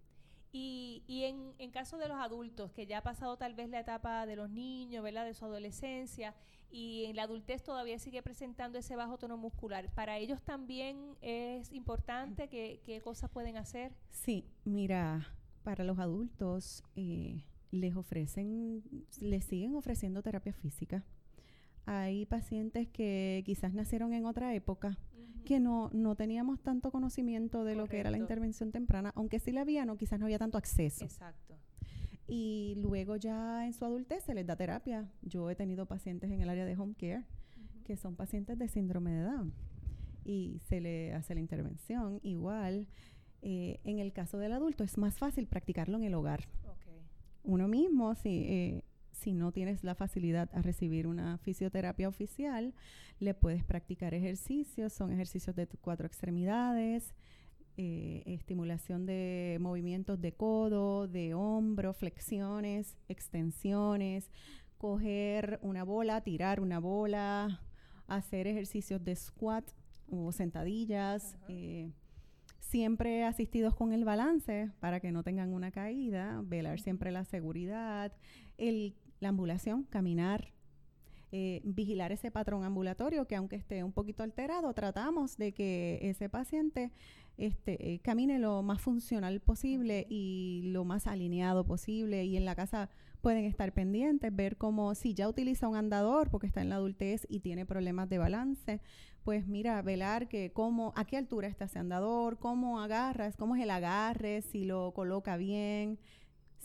Y, 0.59 1.03
y 1.07 1.25
en, 1.25 1.71
caso 1.71 1.99
de 1.99 2.09
los 2.09 2.17
adultos, 2.17 2.73
que 2.73 2.87
ya 2.87 2.99
ha 2.99 3.03
pasado 3.03 3.37
tal 3.37 3.53
vez 3.53 3.69
la 3.69 3.81
etapa 3.81 4.25
de 4.25 4.37
los 4.37 4.49
niños, 4.49 5.05
¿verdad? 5.05 5.27
De 5.27 5.35
su 5.35 5.45
adolescencia, 5.45 6.35
y 6.71 7.05
en 7.05 7.17
la 7.17 7.25
adultez 7.25 7.63
todavía 7.63 7.99
sigue 7.99 8.23
presentando 8.23 8.79
ese 8.79 8.97
bajo 8.97 9.19
tono 9.19 9.37
muscular, 9.37 9.93
¿para 9.93 10.17
ellos 10.17 10.41
también 10.41 11.15
es 11.21 11.71
importante 11.73 12.49
que, 12.49 12.81
qué 12.87 13.03
cosas 13.03 13.29
pueden 13.29 13.59
hacer? 13.59 13.93
Sí, 14.09 14.47
mira, 14.65 15.29
para 15.63 15.85
los 15.85 15.99
adultos 15.99 16.83
eh, 16.95 17.45
les 17.71 17.95
ofrecen, 17.95 18.83
les 19.21 19.45
siguen 19.45 19.77
ofreciendo 19.77 20.23
terapia 20.23 20.55
física. 20.55 21.05
Hay 21.85 22.25
pacientes 22.25 22.89
que 22.89 23.43
quizás 23.45 23.75
nacieron 23.75 24.15
en 24.15 24.25
otra 24.25 24.55
época. 24.55 24.99
Que 25.47 25.59
no, 25.61 25.89
no 25.95 26.15
teníamos 26.15 26.61
tanto 26.61 26.91
conocimiento 26.91 27.65
de 27.65 27.75
lo 27.75 27.87
que 27.87 27.99
era 27.99 28.11
la 28.11 28.19
intervención 28.19 28.71
temprana, 28.71 29.13
aunque 29.15 29.39
sí 29.39 29.53
la 29.53 29.63
había, 29.63 29.87
no, 29.87 29.97
quizás 29.97 30.21
no 30.21 30.27
había 30.27 30.39
tanto 30.39 30.59
acceso. 30.59 31.07
Exacto. 31.07 31.55
Y 32.29 32.75
luego 32.77 33.17
ya 33.17 33.65
en 33.65 33.73
su 33.73 33.87
adultez 33.87 34.25
se 34.25 34.35
les 34.35 34.47
da 34.47 34.57
terapia. 34.57 35.09
Yo 35.23 35.49
he 35.49 35.55
tenido 35.55 35.87
pacientes 35.87 36.31
en 36.31 36.43
el 36.43 36.51
área 36.51 36.67
de 36.67 36.77
home 36.77 36.95
care 36.95 37.25
que 37.85 37.97
son 37.97 38.17
pacientes 38.17 38.59
de 38.59 38.69
síndrome 38.69 39.13
de 39.13 39.23
Down 39.23 39.55
y 40.25 40.61
se 40.69 40.81
le 40.81 41.15
hace 41.15 41.35
la 41.35 41.41
intervención. 41.41 42.19
Igual, 42.23 42.89
eh, 43.43 43.81
en 43.85 44.01
el 44.01 44.13
caso 44.13 44.39
del 44.39 44.53
adulto 44.53 44.83
es 44.83 44.99
más 44.99 45.19
fácil 45.19 45.47
practicarlo 45.47 45.97
en 45.97 46.05
el 46.05 46.15
hogar. 46.15 46.49
Uno 47.45 47.69
mismo, 47.69 48.17
si, 48.17 48.29
eh, 48.29 48.83
si 49.21 49.33
no 49.33 49.53
tienes 49.53 49.83
la 49.83 49.95
facilidad 49.95 50.51
a 50.53 50.63
recibir 50.63 51.07
una 51.07 51.39
fisioterapia 51.39 52.09
oficial, 52.09 52.75
le 53.19 53.35
puedes 53.35 53.65
practicar 53.65 54.15
ejercicios, 54.15 54.93
son 54.93 55.11
ejercicios 55.13 55.57
de 55.57 55.67
tus 55.67 55.81
cuatro 55.81 56.07
extremidades, 56.07 57.15
eh, 57.79 58.23
estimulación 58.27 59.07
de 59.07 59.59
movimientos 59.61 60.21
de 60.21 60.33
codo, 60.33 61.09
de 61.09 61.35
hombro, 61.35 61.93
flexiones, 61.93 62.97
extensiones, 63.09 64.31
coger 64.79 65.59
una 65.63 65.85
bola, 65.85 66.21
tirar 66.23 66.61
una 66.61 66.79
bola, 66.79 67.61
hacer 68.07 68.47
ejercicios 68.47 69.03
de 69.03 69.17
squat 69.17 69.65
o 70.11 70.31
sentadillas, 70.33 71.37
eh, 71.49 71.91
siempre 72.61 73.25
asistidos 73.25 73.75
con 73.75 73.93
el 73.93 74.05
balance 74.05 74.71
para 74.81 75.01
que 75.01 75.13
no 75.13 75.23
tengan 75.23 75.53
una 75.53 75.71
caída, 75.71 76.43
velar 76.45 76.81
siempre 76.81 77.11
la 77.11 77.25
seguridad, 77.25 78.13
el, 78.59 78.95
la 79.21 79.31
ambulación, 79.31 79.85
caminar, 79.85 80.53
eh, 81.33 81.61
vigilar 81.65 82.13
ese 82.13 82.31
patrón 82.31 82.63
ambulatorio 82.63 83.27
que 83.27 83.37
aunque 83.37 83.57
esté 83.57 83.83
un 83.83 83.93
poquito 83.93 84.23
alterado, 84.23 84.73
tratamos 84.75 85.37
de 85.37 85.53
que 85.53 85.99
ese 86.03 86.29
paciente 86.29 86.93
este, 87.37 87.93
eh, 87.93 87.99
camine 87.99 88.39
lo 88.39 88.63
más 88.63 88.81
funcional 88.81 89.41
posible 89.41 90.07
y 90.09 90.63
lo 90.67 90.85
más 90.85 91.07
alineado 91.07 91.65
posible 91.65 92.25
y 92.25 92.37
en 92.37 92.45
la 92.45 92.55
casa 92.55 92.89
pueden 93.21 93.45
estar 93.45 93.73
pendientes, 93.73 94.35
ver 94.35 94.57
cómo 94.57 94.95
si 94.95 95.13
ya 95.13 95.29
utiliza 95.29 95.69
un 95.69 95.77
andador 95.77 96.31
porque 96.31 96.47
está 96.47 96.63
en 96.63 96.69
la 96.69 96.77
adultez 96.77 97.27
y 97.29 97.41
tiene 97.41 97.67
problemas 97.67 98.09
de 98.09 98.19
balance, 98.19 98.81
pues 99.25 99.49
mira, 99.49 99.83
velar 99.83 100.29
que 100.29 100.53
cómo, 100.53 100.93
a 100.95 101.05
qué 101.05 101.17
altura 101.17 101.49
está 101.49 101.65
ese 101.65 101.81
andador, 101.81 102.39
cómo 102.39 102.81
agarras, 102.81 103.37
cómo 103.37 103.57
es 103.57 103.63
el 103.63 103.71
agarre, 103.71 104.43
si 104.43 104.65
lo 104.65 104.93
coloca 104.95 105.37
bien, 105.37 105.99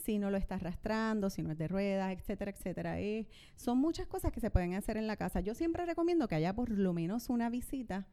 si 0.02 0.18
no 0.18 0.30
lo 0.30 0.36
está 0.36 0.56
arrastrando, 0.56 1.30
si 1.30 1.42
no 1.42 1.52
es 1.52 1.58
de 1.58 1.68
ruedas, 1.68 2.12
etcétera, 2.12 2.50
etcétera. 2.50 3.00
Eh, 3.00 3.26
son 3.56 3.78
muchas 3.78 4.06
cosas 4.06 4.32
que 4.32 4.40
se 4.40 4.50
pueden 4.50 4.74
hacer 4.74 4.96
en 4.96 5.06
la 5.06 5.16
casa. 5.16 5.40
Yo 5.40 5.54
siempre 5.54 5.86
recomiendo 5.86 6.28
que 6.28 6.34
haya 6.34 6.54
por 6.54 6.70
lo 6.70 6.92
menos 6.92 7.30
una 7.30 7.48
visita 7.50 8.06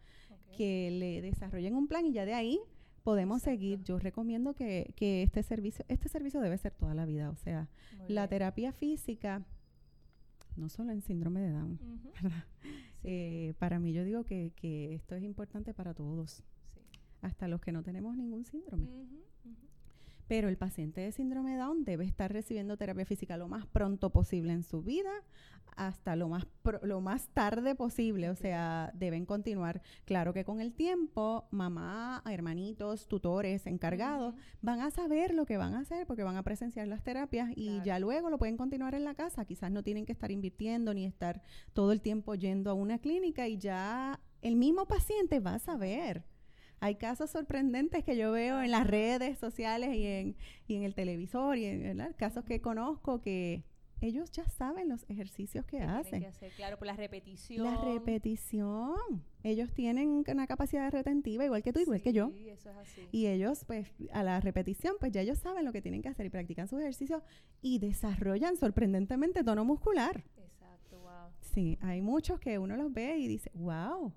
que 0.55 0.91
le 0.91 1.21
desarrollen 1.21 1.75
un 1.75 1.87
plan 1.87 2.05
y 2.05 2.13
ya 2.13 2.25
de 2.25 2.33
ahí 2.33 2.59
podemos 3.03 3.41
seguir. 3.41 3.83
Yo 3.83 3.99
recomiendo 3.99 4.53
que, 4.53 4.93
que, 4.95 5.23
este 5.23 5.43
servicio, 5.43 5.85
este 5.87 6.09
servicio 6.09 6.41
debe 6.41 6.57
ser 6.57 6.73
toda 6.73 6.93
la 6.93 7.05
vida. 7.05 7.29
O 7.29 7.35
sea, 7.35 7.67
la 8.07 8.27
terapia 8.27 8.71
física, 8.71 9.43
no 10.55 10.69
solo 10.69 10.91
en 10.91 11.01
síndrome 11.01 11.41
de 11.41 11.51
Down, 11.51 11.79
eh, 13.03 13.53
para 13.57 13.79
mí 13.79 13.93
yo 13.93 14.03
digo 14.03 14.23
que, 14.25 14.51
que, 14.55 14.93
esto 14.93 15.15
es 15.15 15.23
importante 15.23 15.73
para 15.73 15.93
todos, 15.93 16.43
hasta 17.21 17.47
los 17.47 17.61
que 17.61 17.71
no 17.71 17.83
tenemos 17.83 18.15
ningún 18.15 18.45
síndrome. 18.45 18.87
Pero 20.29 20.47
el 20.47 20.57
paciente 20.57 21.01
de 21.01 21.11
síndrome 21.11 21.57
Down 21.57 21.83
debe 21.85 22.05
estar 22.05 22.31
recibiendo 22.31 22.77
terapia 22.77 23.03
física 23.03 23.35
lo 23.35 23.47
más 23.47 23.65
pronto 23.65 24.11
posible 24.11 24.53
en 24.53 24.61
su 24.61 24.83
vida, 24.83 25.09
hasta 25.75 26.15
lo 26.15 26.29
más 26.29 26.45
lo 26.83 27.01
más 27.01 27.29
tarde 27.29 27.73
posible, 27.73 28.29
o 28.29 28.35
sea, 28.35 28.91
deben 28.93 29.25
continuar. 29.25 29.81
Claro 30.05 30.31
que 30.31 30.45
con 30.45 30.61
el 30.61 30.71
tiempo, 30.73 31.47
mamá, 31.49 32.21
hermanitos, 32.29 33.07
tutores, 33.07 33.65
encargados 33.65 34.35
van 34.61 34.81
a 34.81 34.91
saber 34.91 35.33
lo 35.33 35.47
que 35.47 35.57
van 35.57 35.73
a 35.73 35.79
hacer 35.79 36.05
porque 36.05 36.23
van 36.23 36.37
a 36.37 36.43
presenciar 36.43 36.87
las 36.87 37.03
terapias 37.03 37.49
y 37.55 37.81
ya 37.81 37.97
luego 37.97 38.29
lo 38.29 38.37
pueden 38.37 38.55
continuar 38.55 38.93
en 38.93 39.05
la 39.05 39.15
casa. 39.15 39.45
Quizás 39.45 39.71
no 39.71 39.81
tienen 39.81 40.05
que 40.05 40.11
estar 40.11 40.29
invirtiendo 40.29 40.93
ni 40.93 41.05
estar 41.05 41.41
todo 41.73 41.91
el 41.91 42.01
tiempo 42.01 42.35
yendo 42.35 42.69
a 42.69 42.75
una 42.75 42.99
clínica 42.99 43.47
y 43.47 43.57
ya 43.57 44.19
el 44.43 44.57
mismo 44.57 44.85
paciente 44.85 45.39
va 45.39 45.55
a 45.55 45.59
saber 45.59 46.23
hay 46.79 46.95
casos 46.95 47.29
sorprendentes 47.29 48.03
que 48.03 48.17
yo 48.17 48.31
veo 48.31 48.61
en 48.61 48.71
las 48.71 48.87
redes 48.87 49.37
sociales 49.37 49.95
y 49.95 50.05
en, 50.05 50.35
y 50.67 50.75
en 50.75 50.83
el 50.83 50.95
televisor 50.95 51.57
y 51.57 51.65
en 51.65 52.13
casos 52.17 52.45
que 52.45 52.61
conozco 52.61 53.21
que 53.21 53.63
ellos 54.01 54.31
ya 54.31 54.47
saben 54.47 54.87
los 54.87 55.05
ejercicios 55.09 55.65
que 55.65 55.81
hacen. 55.81 56.25
claro, 56.55 56.77
por 56.77 56.87
la 56.87 56.95
repetición. 56.95 57.65
La 57.65 57.75
repetición. 57.81 59.23
Ellos 59.43 59.71
tienen 59.73 60.23
una 60.25 60.47
capacidad 60.47 60.89
retentiva 60.91 61.43
igual 61.43 61.63
que 61.63 61.73
tú, 61.73 61.79
igual 61.79 62.01
que 62.01 62.13
yo. 62.13 62.31
Eso 62.33 62.69
es 62.69 62.77
así. 62.77 63.07
Y 63.11 63.27
ellos, 63.27 63.65
pues, 63.65 63.91
a 64.11 64.23
la 64.23 64.39
repetición, 64.39 64.95
pues 64.99 65.11
ya 65.11 65.21
ellos 65.21 65.39
saben 65.39 65.65
lo 65.65 65.73
que 65.73 65.81
tienen 65.81 66.01
que 66.01 66.09
hacer 66.09 66.25
y 66.25 66.29
practican 66.29 66.67
sus 66.67 66.79
ejercicios 66.79 67.23
y 67.61 67.79
desarrollan 67.79 68.55
sorprendentemente 68.55 69.43
tono 69.43 69.65
muscular. 69.65 70.23
Exacto, 70.37 70.99
wow. 70.99 71.31
Sí, 71.41 71.77
hay 71.81 72.01
muchos 72.01 72.39
que 72.39 72.57
uno 72.57 72.77
los 72.77 72.93
ve 72.93 73.17
y 73.17 73.27
dice, 73.27 73.51
wow, 73.53 74.13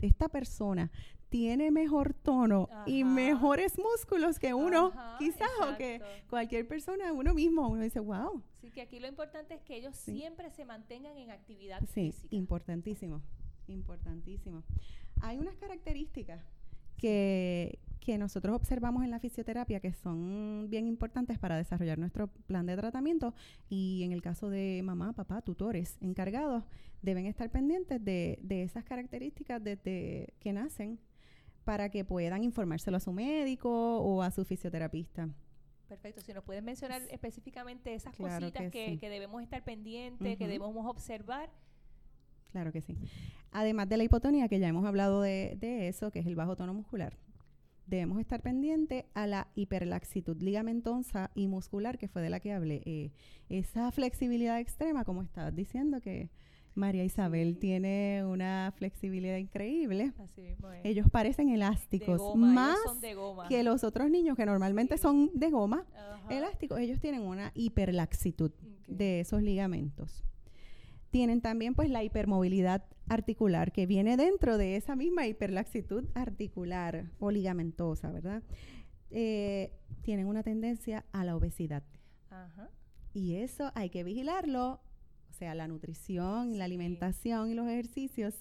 esta 0.00 0.28
persona 0.28 0.90
tiene 1.30 1.70
mejor 1.70 2.12
tono 2.12 2.68
y 2.86 3.04
mejores 3.04 3.78
músculos 3.78 4.38
que 4.38 4.52
uno, 4.52 4.92
quizás, 5.18 5.48
o 5.62 5.76
que 5.76 6.02
cualquier 6.28 6.66
persona, 6.66 7.12
uno 7.12 7.32
mismo, 7.32 7.68
uno 7.68 7.82
dice, 7.82 8.00
wow. 8.00 8.42
Sí, 8.60 8.70
que 8.70 8.82
aquí 8.82 8.98
lo 8.98 9.06
importante 9.06 9.54
es 9.54 9.62
que 9.62 9.76
ellos 9.76 9.96
siempre 9.96 10.50
se 10.50 10.64
mantengan 10.64 11.16
en 11.16 11.30
actividad 11.30 11.80
sí, 11.94 12.12
importantísimo, 12.30 13.22
importantísimo. 13.68 14.64
Hay 15.22 15.38
unas 15.38 15.56
características 15.56 16.44
que, 16.96 17.78
que 18.00 18.18
nosotros 18.18 18.56
observamos 18.56 19.04
en 19.04 19.10
la 19.10 19.20
fisioterapia 19.20 19.78
que 19.78 19.92
son 19.92 20.66
bien 20.68 20.88
importantes 20.88 21.38
para 21.38 21.56
desarrollar 21.56 21.98
nuestro 21.98 22.26
plan 22.26 22.66
de 22.66 22.76
tratamiento 22.76 23.34
y 23.68 24.02
en 24.02 24.10
el 24.12 24.20
caso 24.20 24.50
de 24.50 24.82
mamá, 24.84 25.12
papá, 25.12 25.42
tutores 25.42 25.96
encargados, 26.00 26.64
deben 27.02 27.26
estar 27.26 27.48
pendientes 27.50 28.04
de, 28.04 28.40
de 28.42 28.64
esas 28.64 28.84
características 28.84 29.62
desde 29.62 30.34
que 30.40 30.52
nacen 30.52 30.98
para 31.64 31.88
que 31.90 32.04
puedan 32.04 32.44
informárselo 32.44 32.96
a 32.96 33.00
su 33.00 33.12
médico 33.12 34.00
o 34.00 34.22
a 34.22 34.30
su 34.30 34.44
fisioterapista. 34.44 35.28
Perfecto, 35.88 36.20
si 36.20 36.32
nos 36.32 36.44
puedes 36.44 36.62
mencionar 36.62 37.02
específicamente 37.10 37.94
esas 37.94 38.14
cositas 38.14 38.70
que, 38.70 38.98
debemos 39.00 39.42
estar 39.42 39.64
pendientes, 39.64 40.38
que 40.38 40.46
debemos 40.46 40.86
observar. 40.86 41.50
Claro 42.52 42.70
que 42.72 42.80
sí. 42.80 42.96
Además 43.50 43.88
de 43.88 43.96
la 43.96 44.04
hipotonía, 44.04 44.48
que 44.48 44.60
ya 44.60 44.68
hemos 44.68 44.84
hablado 44.84 45.20
de, 45.20 45.58
eso, 45.88 46.12
que 46.12 46.20
es 46.20 46.26
el 46.26 46.36
bajo 46.36 46.54
tono 46.54 46.74
muscular, 46.74 47.16
debemos 47.86 48.20
estar 48.20 48.40
pendientes 48.40 49.04
a 49.14 49.26
la 49.26 49.48
hiperlaxitud 49.56 50.40
ligamentosa 50.40 51.32
y 51.34 51.48
muscular, 51.48 51.98
que 51.98 52.06
fue 52.06 52.22
de 52.22 52.30
la 52.30 52.38
que 52.38 52.52
hablé. 52.52 52.82
Eh, 52.84 53.10
esa 53.48 53.90
flexibilidad 53.90 54.60
extrema, 54.60 55.04
como 55.04 55.22
estabas 55.22 55.54
diciendo, 55.56 56.00
que 56.00 56.30
María 56.74 57.04
Isabel 57.04 57.58
tiene 57.58 58.24
una 58.24 58.72
flexibilidad 58.76 59.36
increíble. 59.36 60.12
Así 60.18 60.40
mismo 60.40 60.70
es. 60.70 60.84
Ellos 60.84 61.08
parecen 61.10 61.50
elásticos, 61.50 62.36
más 62.36 62.78
que 63.48 63.62
los 63.62 63.84
otros 63.84 64.10
niños 64.10 64.36
que 64.36 64.46
normalmente 64.46 64.98
son 64.98 65.30
de 65.34 65.50
goma, 65.50 65.84
elásticos. 66.28 66.78
Ellos 66.78 67.00
tienen 67.00 67.22
una 67.22 67.52
hiperlaxitud 67.54 68.52
de 68.86 69.20
esos 69.20 69.42
ligamentos. 69.42 70.24
Tienen 71.10 71.40
también 71.40 71.74
pues 71.74 71.90
la 71.90 72.04
hipermovilidad 72.04 72.84
articular 73.08 73.72
que 73.72 73.86
viene 73.86 74.16
dentro 74.16 74.56
de 74.56 74.76
esa 74.76 74.94
misma 74.94 75.26
hiperlaxitud 75.26 76.04
articular 76.14 77.10
o 77.18 77.32
ligamentosa, 77.32 78.12
¿verdad? 78.12 78.44
Eh, 79.10 79.72
tienen 80.02 80.26
una 80.26 80.44
tendencia 80.44 81.04
a 81.10 81.24
la 81.24 81.34
obesidad. 81.34 81.82
Ajá. 82.30 82.70
Y 83.12 83.34
eso 83.34 83.72
hay 83.74 83.90
que 83.90 84.04
vigilarlo 84.04 84.80
sea, 85.40 85.54
la 85.54 85.66
nutrición 85.66 86.54
y 86.54 86.58
la 86.58 86.66
alimentación 86.66 87.50
y 87.50 87.54
los 87.54 87.66
ejercicios, 87.66 88.34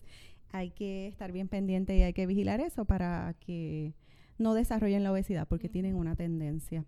hay 0.52 0.72
que 0.72 1.08
estar 1.08 1.32
bien 1.32 1.48
pendiente 1.48 1.96
y 1.96 2.02
hay 2.02 2.14
que 2.14 2.28
vigilar 2.28 2.60
eso 2.60 2.86
para 2.86 3.36
que 3.40 3.94
no 4.38 4.54
desarrollen 4.54 5.04
la 5.04 5.12
obesidad, 5.12 5.48
porque 5.48 5.70
tienen 5.70 5.96
una 5.96 6.16
tendencia. 6.16 6.86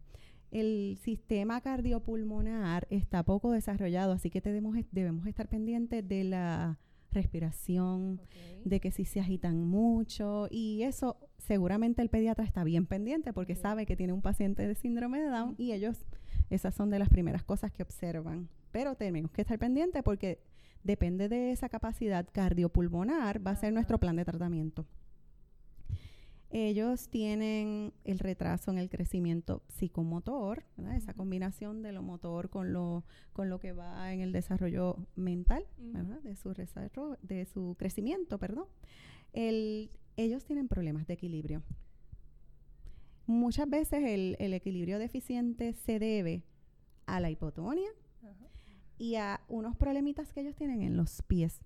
El 0.51 0.97
sistema 1.01 1.61
cardiopulmonar 1.61 2.87
está 2.89 3.23
poco 3.23 3.51
desarrollado, 3.51 4.11
así 4.11 4.29
que 4.29 4.41
debemos, 4.41 4.75
debemos 4.91 5.25
estar 5.27 5.47
pendientes 5.47 6.05
de 6.05 6.25
la 6.25 6.77
respiración, 7.11 8.19
de 8.65 8.79
que 8.79 8.91
si 8.91 9.05
se 9.05 9.19
agitan 9.19 9.65
mucho 9.65 10.47
y 10.49 10.83
eso 10.83 11.17
seguramente 11.37 12.01
el 12.01 12.09
pediatra 12.09 12.45
está 12.45 12.63
bien 12.63 12.85
pendiente 12.85 13.33
porque 13.33 13.55
sabe 13.55 13.85
que 13.85 13.97
tiene 13.97 14.13
un 14.13 14.21
paciente 14.21 14.65
de 14.65 14.75
síndrome 14.75 15.19
de 15.19 15.29
Down 15.29 15.55
y 15.57 15.73
ellos 15.73 16.05
esas 16.49 16.73
son 16.75 16.89
de 16.89 16.99
las 16.99 17.09
primeras 17.09 17.43
cosas 17.43 17.71
que 17.71 17.83
observan. 17.83 18.49
Pero 18.71 18.95
tenemos 18.95 19.31
que 19.31 19.41
estar 19.41 19.59
pendientes 19.59 20.03
porque 20.03 20.39
depende 20.83 21.29
de 21.29 21.51
esa 21.51 21.69
capacidad 21.69 22.27
cardiopulmonar, 22.31 23.45
va 23.45 23.51
a 23.51 23.55
ser 23.55 23.73
nuestro 23.73 23.99
plan 23.99 24.15
de 24.15 24.25
tratamiento. 24.25 24.85
Ellos 26.53 27.07
tienen 27.07 27.93
el 28.03 28.19
retraso 28.19 28.71
en 28.71 28.77
el 28.77 28.89
crecimiento 28.89 29.63
psicomotor, 29.69 30.65
esa 30.93 31.13
combinación 31.13 31.81
de 31.81 31.93
lo 31.93 32.03
motor 32.03 32.49
con 32.49 32.73
lo, 32.73 33.05
con 33.31 33.49
lo 33.49 33.57
que 33.59 33.71
va 33.71 34.11
en 34.13 34.19
el 34.19 34.33
desarrollo 34.33 34.97
mental, 35.15 35.65
de, 35.77 36.35
su 36.35 36.53
de 36.53 37.45
su 37.45 37.75
crecimiento. 37.79 38.37
Perdón. 38.37 38.65
ellos 39.31 40.43
tienen 40.43 40.67
problemas 40.67 41.07
de 41.07 41.13
equilibrio. 41.13 41.63
Muchas 43.27 43.69
veces 43.69 44.03
el, 44.03 44.35
el 44.39 44.53
equilibrio 44.53 44.99
deficiente 44.99 45.71
se 45.71 45.99
debe 45.99 46.43
a 47.05 47.21
la 47.21 47.29
hipotonia, 47.29 47.89
y 49.01 49.15
a 49.15 49.41
unos 49.47 49.75
problemitas 49.75 50.31
que 50.31 50.41
ellos 50.41 50.55
tienen 50.55 50.83
en 50.83 50.95
los 50.95 51.23
pies. 51.23 51.59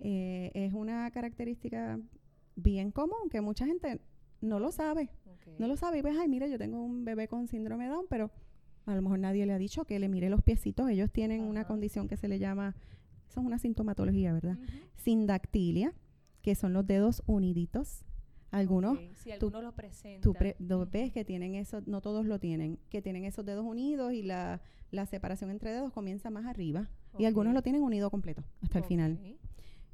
Eh, 0.00 0.50
es 0.54 0.72
una 0.72 1.10
característica 1.10 2.00
bien 2.56 2.90
común 2.90 3.28
que 3.30 3.42
mucha 3.42 3.66
gente 3.66 4.00
no 4.40 4.58
lo 4.58 4.72
sabe. 4.72 5.10
No 5.58 5.66
lo 5.66 5.76
sabe 5.76 5.98
y 5.98 6.02
ves, 6.02 6.16
ay, 6.18 6.26
mira, 6.26 6.46
yo 6.46 6.56
tengo 6.56 6.82
un 6.82 7.04
bebé 7.04 7.28
con 7.28 7.48
síndrome 7.48 7.86
Down, 7.88 8.06
pero 8.08 8.30
a 8.86 8.94
lo 8.94 9.02
mejor 9.02 9.18
nadie 9.18 9.44
le 9.44 9.52
ha 9.52 9.58
dicho 9.58 9.84
que 9.84 9.98
le 9.98 10.08
mire 10.08 10.30
los 10.30 10.40
piecitos. 10.40 10.88
Ellos 10.88 11.10
tienen 11.10 11.42
una 11.42 11.66
condición 11.66 12.08
que 12.08 12.16
se 12.16 12.28
le 12.28 12.38
llama, 12.38 12.74
eso 13.28 13.40
es 13.40 13.46
una 13.46 13.58
sintomatología, 13.58 14.32
¿verdad? 14.32 14.56
Sindactilia, 14.96 15.92
que 16.40 16.54
son 16.54 16.72
los 16.72 16.86
dedos 16.86 17.22
uniditos. 17.26 18.06
Algunos, 18.50 18.98
si 19.14 19.30
algunos 19.30 19.62
lo 19.62 19.72
presentan. 19.72 20.22
Tú 20.22 20.86
ves 20.90 21.12
que 21.12 21.24
tienen 21.24 21.54
eso, 21.54 21.82
no 21.86 22.00
todos 22.00 22.24
lo 22.24 22.38
tienen, 22.38 22.78
que 22.88 23.02
tienen 23.02 23.24
esos 23.24 23.44
dedos 23.44 23.64
unidos 23.64 24.12
y 24.12 24.22
la 24.22 24.60
la 24.90 25.06
separación 25.06 25.50
entre 25.50 25.72
dedos 25.72 25.92
comienza 25.92 26.30
más 26.30 26.46
arriba 26.46 26.88
y 27.18 27.24
algunos 27.24 27.52
lo 27.52 27.62
tienen 27.62 27.82
unido 27.82 28.10
completo 28.10 28.44
hasta 28.62 28.78
el 28.78 28.84
final. 28.84 29.18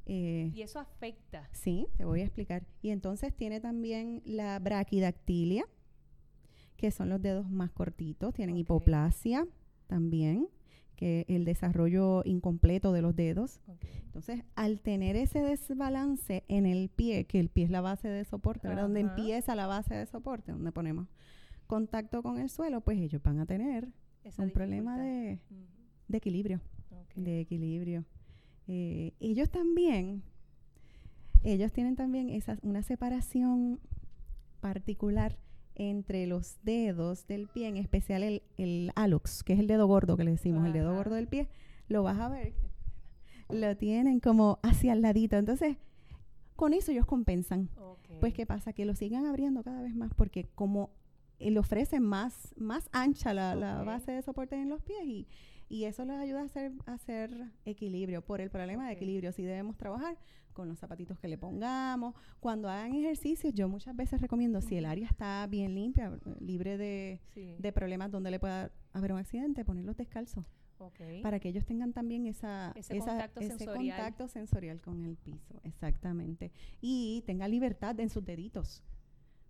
Eh, 0.05 0.51
y 0.53 0.61
eso 0.61 0.79
afecta. 0.79 1.49
Sí, 1.51 1.87
te 1.97 2.05
voy 2.05 2.21
a 2.21 2.23
explicar. 2.23 2.63
Y 2.81 2.91
entonces 2.91 3.35
tiene 3.35 3.59
también 3.59 4.21
la 4.23 4.59
braquidactilia, 4.59 5.65
que 6.77 6.91
son 6.91 7.09
los 7.09 7.21
dedos 7.21 7.49
más 7.49 7.71
cortitos, 7.71 8.33
tienen 8.33 8.57
hipoplasia 8.57 9.47
también, 9.87 10.47
que 10.95 11.25
el 11.27 11.45
desarrollo 11.45 12.21
incompleto 12.25 12.91
de 12.91 13.01
los 13.01 13.15
dedos. 13.15 13.59
Entonces, 14.05 14.43
al 14.55 14.79
tener 14.81 15.15
ese 15.15 15.41
desbalance 15.41 16.43
en 16.47 16.65
el 16.65 16.89
pie, 16.89 17.25
que 17.25 17.39
el 17.39 17.49
pie 17.49 17.65
es 17.65 17.69
la 17.69 17.81
base 17.81 18.07
de 18.07 18.23
soporte, 18.25 18.67
¿verdad? 18.67 18.83
Donde 18.83 19.01
empieza 19.01 19.55
la 19.55 19.67
base 19.67 19.93
de 19.93 20.05
soporte, 20.05 20.51
donde 20.51 20.71
ponemos 20.71 21.07
contacto 21.67 22.23
con 22.23 22.39
el 22.39 22.49
suelo, 22.49 22.81
pues 22.81 22.99
ellos 22.99 23.21
van 23.23 23.39
a 23.39 23.45
tener 23.45 23.89
Esa 24.23 24.43
un 24.43 24.51
problema 24.51 24.97
de, 24.97 25.39
equilibrio, 26.11 26.61
de 27.15 27.39
equilibrio. 27.41 28.05
Eh, 28.67 29.13
ellos 29.19 29.49
también, 29.49 30.23
ellos 31.43 31.71
tienen 31.71 31.95
también 31.95 32.29
esa, 32.29 32.57
una 32.61 32.83
separación 32.83 33.79
particular 34.61 35.37
entre 35.75 36.25
los 36.27 36.57
dedos 36.63 37.27
del 37.27 37.47
pie, 37.47 37.67
en 37.67 37.77
especial 37.77 38.23
el, 38.23 38.43
el 38.57 38.91
que 39.45 39.53
es 39.53 39.59
el 39.59 39.67
dedo 39.67 39.87
gordo 39.87 40.17
que 40.17 40.23
le 40.23 40.31
decimos, 40.31 40.65
el 40.65 40.73
dedo 40.73 40.95
gordo 40.95 41.15
del 41.15 41.27
pie, 41.27 41.49
lo 41.87 42.03
vas 42.03 42.19
a 42.19 42.29
ver, 42.29 42.53
lo 43.49 43.75
tienen 43.77 44.19
como 44.19 44.59
hacia 44.63 44.93
el 44.93 45.01
ladito. 45.01 45.37
Entonces, 45.37 45.77
con 46.55 46.73
eso 46.73 46.91
ellos 46.91 47.05
compensan. 47.05 47.69
Pues, 48.19 48.33
¿qué 48.33 48.45
pasa? 48.45 48.73
Que 48.73 48.85
lo 48.85 48.95
sigan 48.95 49.25
abriendo 49.25 49.63
cada 49.63 49.81
vez 49.81 49.95
más 49.95 50.13
porque 50.13 50.47
como 50.55 50.89
eh, 51.39 51.51
le 51.51 51.59
ofrecen 51.59 52.03
más, 52.03 52.53
más 52.57 52.89
ancha 52.93 53.33
la, 53.33 53.55
la 53.55 53.83
base 53.83 54.11
de 54.11 54.21
soporte 54.21 54.55
en 54.55 54.69
los 54.69 54.81
pies 54.81 55.03
y, 55.05 55.27
y 55.69 55.85
eso 55.85 56.05
les 56.05 56.17
ayuda 56.17 56.41
a 56.41 56.45
hacer, 56.45 56.71
a 56.85 56.93
hacer 56.93 57.31
equilibrio. 57.65 58.21
Por 58.23 58.41
el 58.41 58.49
problema 58.49 58.87
de 58.87 58.93
equilibrio, 58.93 59.31
sí 59.31 59.43
debemos 59.43 59.77
trabajar 59.77 60.17
con 60.53 60.69
los 60.69 60.79
zapatitos 60.79 61.19
que 61.19 61.27
le 61.27 61.37
pongamos. 61.37 62.15
Cuando 62.39 62.69
hagan 62.69 62.93
ejercicios, 62.95 63.53
yo 63.53 63.67
muchas 63.67 63.95
veces 63.95 64.21
recomiendo, 64.21 64.61
si 64.61 64.77
el 64.77 64.85
área 64.85 65.05
está 65.07 65.45
bien 65.47 65.75
limpia, 65.75 66.17
libre 66.39 66.77
de, 66.77 67.19
Sí. 67.33 67.55
de 67.59 67.71
problemas 67.73 68.09
donde 68.11 68.31
le 68.31 68.39
pueda 68.39 68.71
haber 68.93 69.11
un 69.11 69.19
accidente, 69.19 69.65
ponerlos 69.65 69.97
descalzos 69.97 70.45
Ok. 70.77 70.99
para 71.23 71.39
que 71.41 71.49
ellos 71.49 71.65
tengan 71.65 71.91
también 71.91 72.25
esa, 72.25 72.71
Ese 72.75 72.95
esa- 72.97 73.05
contacto 73.07 73.39
ese 73.41 73.57
sensorial. 73.57 73.97
contacto 73.97 74.27
sensorial 74.29 74.79
con 74.81 75.03
el 75.03 75.17
piso, 75.17 75.59
exactamente. 75.63 76.51
Y 76.79 77.23
tenga 77.25 77.47
libertad 77.49 77.99
en 77.99 78.09
sus 78.09 78.23
deditos, 78.23 78.81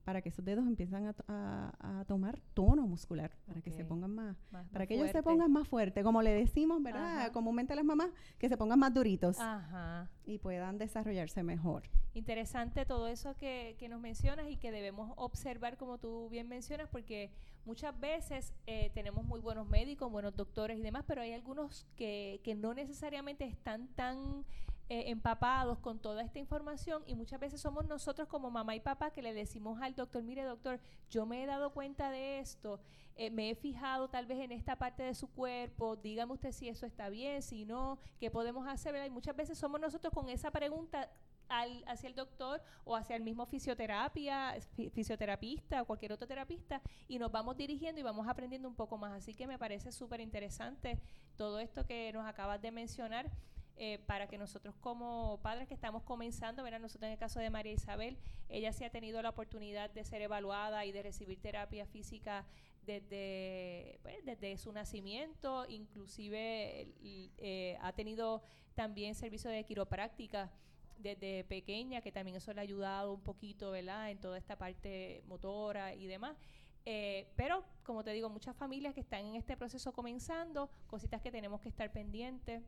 para 0.05 0.21
que 0.21 0.29
esos 0.29 0.45
dedos 0.45 0.65
empiezan 0.67 1.07
a, 1.07 1.15
a- 1.27 1.99
a 1.99 2.05
tomar 2.05 2.39
tono 2.53 2.87
muscular, 2.87 3.31
para 3.47 3.61
que 3.61 3.71
se 3.71 3.83
pongan 3.83 4.11
más, 4.13 4.37
Más- 4.51 4.67
para 4.69 4.79
más 4.83 4.87
que 4.87 4.93
ellos 4.93 5.07
se 5.07 5.13
fuerte. 5.13 5.29
pongan 5.29 5.51
más 5.51 5.67
fuertes, 5.67 6.03
como 6.03 6.21
le 6.21 6.31
decimos, 6.31 6.81
¿verdad? 6.81 7.17
Ajá. 7.21 7.31
Comúnmente 7.31 7.75
las 7.75 7.83
mamás, 7.83 8.11
que 8.37 8.47
se 8.47 8.55
pongan 8.55 8.79
más 8.79 8.93
duritos 8.93 9.39
Ajá. 9.39 10.09
y 10.25 10.37
puedan 10.37 10.77
desarrollarse 10.77 11.43
mejor. 11.43 11.83
Interesante 12.13 12.85
todo 12.85 13.07
eso 13.09 13.35
que, 13.35 13.75
que 13.77 13.89
nos 13.89 13.99
mencionas 13.99 14.47
y 14.49 14.55
que 14.55 14.71
debemos 14.71 15.11
observar, 15.17 15.75
como 15.75 15.97
tú 15.97 16.29
bien 16.29 16.47
mencionas, 16.47 16.87
porque 16.87 17.29
muchas 17.65 17.99
veces 17.99 18.53
eh, 18.67 18.91
tenemos 18.93 19.25
muy 19.25 19.39
buenos 19.41 19.67
médicos, 19.67 20.09
buenos 20.11 20.35
doctores 20.35 20.77
y 20.79 20.81
demás, 20.81 21.03
pero 21.07 21.21
hay 21.23 21.33
algunos 21.33 21.85
que, 21.97 22.39
que 22.43 22.55
no 22.55 22.73
necesariamente 22.73 23.43
están 23.45 23.87
tan 23.95 24.45
eh, 24.89 25.09
empapados 25.09 25.79
con 25.79 25.99
toda 25.99 26.21
esta 26.23 26.39
información 26.39 27.03
y 27.07 27.15
muchas 27.15 27.39
veces 27.39 27.59
somos 27.61 27.85
nosotros 27.87 28.27
como 28.27 28.51
mamá 28.51 28.75
y 28.75 28.79
papá 28.79 29.11
que 29.11 29.21
le 29.21 29.33
decimos 29.33 29.81
al 29.81 29.95
doctor, 29.95 30.23
mire 30.23 30.43
doctor, 30.43 30.79
yo 31.09 31.25
me 31.25 31.43
he 31.43 31.45
dado 31.45 31.71
cuenta 31.73 32.11
de 32.11 32.39
esto, 32.39 32.79
eh, 33.15 33.31
me 33.31 33.49
he 33.49 33.55
fijado 33.55 34.09
tal 34.09 34.25
vez 34.25 34.39
en 34.39 34.51
esta 34.51 34.75
parte 34.75 35.03
de 35.03 35.13
su 35.15 35.27
cuerpo, 35.31 35.95
dígame 35.95 36.33
usted 36.33 36.51
si 36.51 36.69
eso 36.69 36.85
está 36.85 37.09
bien, 37.09 37.41
si 37.41 37.65
no, 37.65 37.97
qué 38.19 38.29
podemos 38.29 38.67
hacer. 38.67 38.95
Y 39.05 39.09
muchas 39.09 39.35
veces 39.35 39.57
somos 39.57 39.79
nosotros 39.79 40.13
con 40.13 40.29
esa 40.29 40.51
pregunta 40.51 41.09
al, 41.47 41.83
hacia 41.87 42.07
el 42.09 42.15
doctor 42.15 42.61
o 42.83 42.95
hacia 42.95 43.15
el 43.15 43.23
mismo 43.23 43.45
fisioterapia, 43.45 44.55
fi- 44.75 44.89
fisioterapista 44.89 45.81
o 45.81 45.85
cualquier 45.85 46.11
otro 46.11 46.27
terapista 46.27 46.81
y 47.07 47.17
nos 47.19 47.31
vamos 47.31 47.55
dirigiendo 47.55 48.01
y 48.01 48.03
vamos 48.03 48.27
aprendiendo 48.27 48.67
un 48.67 48.75
poco 48.75 48.97
más. 48.97 49.13
Así 49.13 49.33
que 49.33 49.47
me 49.47 49.57
parece 49.57 49.91
súper 49.91 50.19
interesante 50.21 50.99
todo 51.37 51.59
esto 51.59 51.85
que 51.85 52.11
nos 52.13 52.25
acabas 52.25 52.61
de 52.61 52.71
mencionar. 52.71 53.31
Eh, 53.77 53.99
para 54.05 54.27
que 54.27 54.37
nosotros 54.37 54.75
como 54.79 55.39
padres 55.41 55.67
que 55.67 55.73
estamos 55.73 56.03
comenzando, 56.03 56.63
¿verdad? 56.63 56.79
nosotros 56.79 57.07
en 57.07 57.13
el 57.13 57.17
caso 57.17 57.39
de 57.39 57.49
María 57.49 57.73
Isabel, 57.73 58.17
ella 58.47 58.71
sí 58.71 58.83
ha 58.83 58.89
tenido 58.89 59.21
la 59.21 59.29
oportunidad 59.29 59.89
de 59.89 60.03
ser 60.03 60.21
evaluada 60.21 60.85
y 60.85 60.91
de 60.91 61.03
recibir 61.03 61.41
terapia 61.41 61.85
física 61.85 62.45
desde, 62.85 63.99
pues, 64.01 64.23
desde 64.23 64.57
su 64.57 64.71
nacimiento, 64.71 65.65
inclusive 65.67 66.87
eh, 67.01 67.77
ha 67.81 67.91
tenido 67.93 68.43
también 68.75 69.15
servicio 69.15 69.49
de 69.49 69.63
quiropráctica 69.63 70.51
desde 70.97 71.43
pequeña, 71.43 72.01
que 72.01 72.11
también 72.11 72.37
eso 72.37 72.53
le 72.53 72.61
ha 72.61 72.63
ayudado 72.63 73.13
un 73.13 73.21
poquito, 73.21 73.71
¿verdad? 73.71 74.11
En 74.11 74.19
toda 74.19 74.37
esta 74.37 74.57
parte 74.57 75.23
motora 75.27 75.93
y 75.93 76.07
demás. 76.07 76.37
Eh, 76.85 77.27
pero, 77.35 77.65
como 77.83 78.03
te 78.03 78.11
digo, 78.11 78.29
muchas 78.29 78.55
familias 78.55 78.93
que 78.93 79.01
están 79.01 79.25
en 79.25 79.35
este 79.35 79.57
proceso 79.57 79.91
comenzando, 79.91 80.69
cositas 80.87 81.21
que 81.21 81.31
tenemos 81.31 81.59
que 81.59 81.69
estar 81.69 81.91
pendientes, 81.91 82.61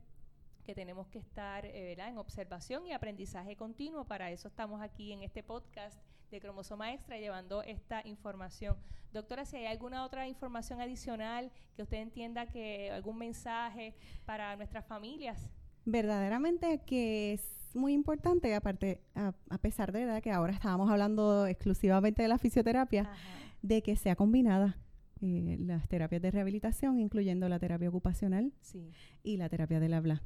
que 0.67 0.75
tenemos 0.75 1.07
que 1.07 1.17
estar 1.19 1.65
eh, 1.65 1.95
¿verdad? 1.95 2.09
en 2.09 2.17
observación 2.17 2.85
y 2.85 2.91
aprendizaje 2.91 3.55
continuo. 3.55 4.03
Para 4.03 4.31
eso 4.31 4.49
estamos 4.49 4.81
aquí 4.81 5.13
en 5.13 5.23
este 5.23 5.41
podcast 5.41 5.97
de 6.29 6.41
Cromosoma 6.41 6.91
Extra 6.93 7.17
llevando 7.17 7.63
esta 7.63 8.01
información. 8.05 8.75
Doctora, 9.13 9.45
si 9.45 9.55
hay 9.55 9.67
alguna 9.67 10.03
otra 10.03 10.27
información 10.27 10.81
adicional 10.81 11.53
que 11.77 11.83
usted 11.83 11.99
entienda 12.01 12.47
que 12.47 12.91
algún 12.91 13.17
mensaje 13.17 13.95
para 14.25 14.57
nuestras 14.57 14.85
familias. 14.85 15.49
Verdaderamente 15.85 16.81
que 16.85 17.31
es 17.31 17.73
muy 17.73 17.93
importante, 17.93 18.53
aparte, 18.53 18.99
a, 19.15 19.33
a 19.49 19.57
pesar 19.59 19.93
de 19.93 20.03
¿verdad? 20.03 20.21
que 20.21 20.31
ahora 20.31 20.51
estábamos 20.51 20.91
hablando 20.91 21.47
exclusivamente 21.47 22.23
de 22.23 22.27
la 22.27 22.37
fisioterapia, 22.39 23.03
Ajá. 23.03 23.15
de 23.61 23.81
que 23.81 23.95
sea 23.95 24.17
combinada 24.17 24.75
eh, 25.21 25.55
las 25.61 25.87
terapias 25.87 26.21
de 26.21 26.29
rehabilitación, 26.29 26.99
incluyendo 26.99 27.47
la 27.47 27.57
terapia 27.57 27.87
ocupacional 27.87 28.51
Sí. 28.59 28.91
y 29.23 29.37
la 29.37 29.47
terapia 29.47 29.79
del 29.79 29.93
habla. 29.93 30.21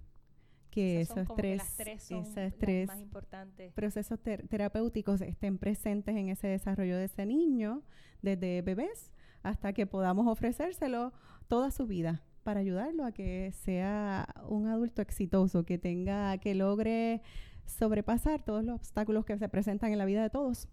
Que 0.72 1.02
Esas 1.02 1.18
esos 1.18 1.36
tres, 1.36 1.58
las 1.58 1.76
tres 1.78 2.04
son 2.04 2.24
las 2.34 2.88
más 2.88 3.00
importantes. 3.00 3.74
procesos 3.74 4.20
ter- 4.20 4.48
terapéuticos 4.48 5.22
estén 5.22 5.58
presentes 5.58 6.16
en 6.16 6.30
ese 6.30 6.48
desarrollo 6.48 6.98
de 6.98 7.06
ese 7.06 7.26
niño, 7.26 7.84
desde 8.22 8.62
bebés 8.62 9.12
hasta 9.44 9.74
que 9.74 9.86
podamos 9.86 10.28
ofrecérselo 10.28 11.12
toda 11.48 11.72
su 11.72 11.88
vida 11.88 12.24
para 12.44 12.62
ayudarlo 12.62 13.04
a 13.06 13.12
que 13.12 13.52
sea 13.52 14.34
un 14.48 14.68
adulto 14.68 15.02
exitoso, 15.02 15.64
que 15.66 15.78
tenga, 15.78 16.38
que 16.38 16.56
logre 16.56 17.22
sobrepasar 17.66 18.44
todos 18.44 18.64
los 18.64 18.76
obstáculos 18.76 19.26
que 19.26 19.38
se 19.38 19.48
presentan 19.50 19.92
en 19.92 19.98
la 19.98 20.06
vida 20.06 20.24
de 20.24 20.30
todos, 20.30 20.68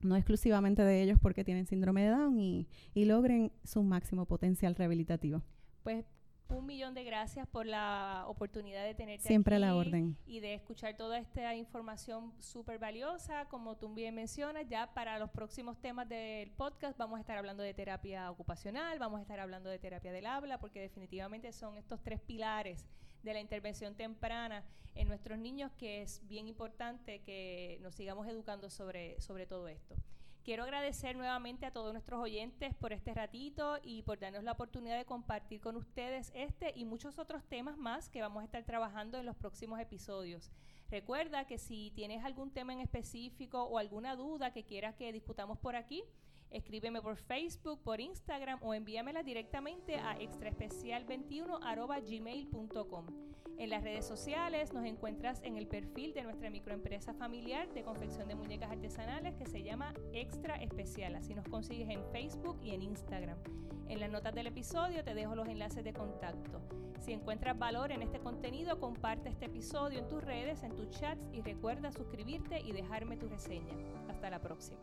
no 0.00 0.16
exclusivamente 0.16 0.82
de 0.82 1.02
ellos 1.02 1.18
porque 1.20 1.44
tienen 1.44 1.66
síndrome 1.66 2.02
de 2.04 2.08
Down 2.10 2.38
y, 2.40 2.66
y 2.94 3.04
logren 3.04 3.52
su 3.64 3.82
máximo 3.82 4.24
potencial 4.24 4.74
rehabilitativo. 4.74 5.42
Pues 5.82 6.04
un 6.50 6.66
millón 6.66 6.94
de 6.94 7.04
gracias 7.04 7.46
por 7.46 7.66
la 7.66 8.24
oportunidad 8.26 8.84
de 8.84 8.94
tenerte 8.94 9.26
Siempre 9.26 9.56
a 9.56 9.58
la 9.58 9.74
orden. 9.74 10.16
y 10.26 10.40
de 10.40 10.54
escuchar 10.54 10.96
toda 10.96 11.18
esta 11.18 11.54
información 11.54 12.32
súper 12.40 12.78
valiosa. 12.78 13.46
Como 13.48 13.76
tú 13.76 13.92
bien 13.94 14.14
mencionas, 14.14 14.66
ya 14.68 14.92
para 14.92 15.18
los 15.18 15.30
próximos 15.30 15.80
temas 15.80 16.08
del 16.08 16.50
podcast 16.50 16.98
vamos 16.98 17.18
a 17.18 17.20
estar 17.20 17.38
hablando 17.38 17.62
de 17.62 17.74
terapia 17.74 18.30
ocupacional, 18.30 18.98
vamos 18.98 19.18
a 19.18 19.22
estar 19.22 19.40
hablando 19.40 19.70
de 19.70 19.78
terapia 19.78 20.12
del 20.12 20.26
habla, 20.26 20.58
porque 20.58 20.80
definitivamente 20.80 21.52
son 21.52 21.76
estos 21.76 22.02
tres 22.02 22.20
pilares 22.20 22.86
de 23.22 23.34
la 23.34 23.40
intervención 23.40 23.94
temprana 23.94 24.64
en 24.94 25.08
nuestros 25.08 25.38
niños 25.38 25.70
que 25.78 26.02
es 26.02 26.20
bien 26.26 26.48
importante 26.48 27.20
que 27.20 27.78
nos 27.82 27.94
sigamos 27.94 28.26
educando 28.26 28.70
sobre, 28.70 29.20
sobre 29.20 29.46
todo 29.46 29.68
esto. 29.68 29.94
Quiero 30.42 30.62
agradecer 30.62 31.16
nuevamente 31.16 31.66
a 31.66 31.70
todos 31.70 31.92
nuestros 31.92 32.18
oyentes 32.18 32.74
por 32.74 32.94
este 32.94 33.12
ratito 33.12 33.78
y 33.82 34.02
por 34.02 34.18
darnos 34.18 34.42
la 34.42 34.52
oportunidad 34.52 34.96
de 34.96 35.04
compartir 35.04 35.60
con 35.60 35.76
ustedes 35.76 36.32
este 36.34 36.72
y 36.74 36.86
muchos 36.86 37.18
otros 37.18 37.44
temas 37.44 37.76
más 37.76 38.08
que 38.08 38.22
vamos 38.22 38.40
a 38.40 38.46
estar 38.46 38.64
trabajando 38.64 39.18
en 39.18 39.26
los 39.26 39.36
próximos 39.36 39.78
episodios. 39.80 40.50
Recuerda 40.90 41.46
que 41.46 41.58
si 41.58 41.92
tienes 41.94 42.24
algún 42.24 42.50
tema 42.52 42.72
en 42.72 42.80
específico 42.80 43.64
o 43.64 43.76
alguna 43.76 44.16
duda 44.16 44.50
que 44.50 44.64
quieras 44.64 44.94
que 44.94 45.12
discutamos 45.12 45.58
por 45.58 45.76
aquí, 45.76 46.04
escríbeme 46.50 47.02
por 47.02 47.16
Facebook, 47.16 47.82
por 47.82 48.00
Instagram 48.00 48.58
o 48.62 48.72
envíamela 48.74 49.22
directamente 49.22 49.96
a 49.96 50.18
extraespecial21@gmail.com. 50.18 53.06
En 53.58 53.68
las 53.68 53.82
redes 53.82 54.06
sociales 54.06 54.72
nos 54.72 54.86
encuentras 54.86 55.42
en 55.42 55.58
el 55.58 55.66
perfil 55.66 56.14
de 56.14 56.22
nuestra 56.22 56.48
microempresa 56.48 57.12
familiar 57.12 57.70
de 57.74 57.82
confección 57.82 58.26
de 58.26 58.34
muñecas 58.34 58.70
artesanales 58.70 59.34
que 59.34 59.44
se 59.44 59.62
llama 59.62 59.92
Extra 60.14 60.56
Especial. 60.56 61.14
Así 61.14 61.34
nos 61.34 61.46
consigues 61.46 61.90
en 61.90 62.02
Facebook 62.10 62.58
y 62.62 62.70
en 62.70 62.82
Instagram. 62.82 63.36
En 63.88 64.00
las 64.00 64.10
notas 64.10 64.34
del 64.34 64.46
episodio 64.46 65.04
te 65.04 65.14
dejo 65.14 65.34
los 65.34 65.46
enlaces 65.46 65.84
de 65.84 65.92
contacto. 65.92 66.62
Si 67.00 67.12
encuentras 67.12 67.58
valor 67.58 67.92
en 67.92 68.02
este 68.02 68.20
contenido, 68.20 68.78
comparte 68.78 69.28
este 69.28 69.46
episodio 69.46 69.98
en 69.98 70.08
tus 70.08 70.22
redes, 70.22 70.62
en 70.62 70.74
tus 70.74 70.90
chats 70.90 71.28
y 71.32 71.42
recuerda 71.42 71.92
suscribirte 71.92 72.60
y 72.60 72.72
dejarme 72.72 73.16
tu 73.16 73.28
reseña. 73.28 73.74
Hasta 74.08 74.30
la 74.30 74.40
próxima. 74.40 74.80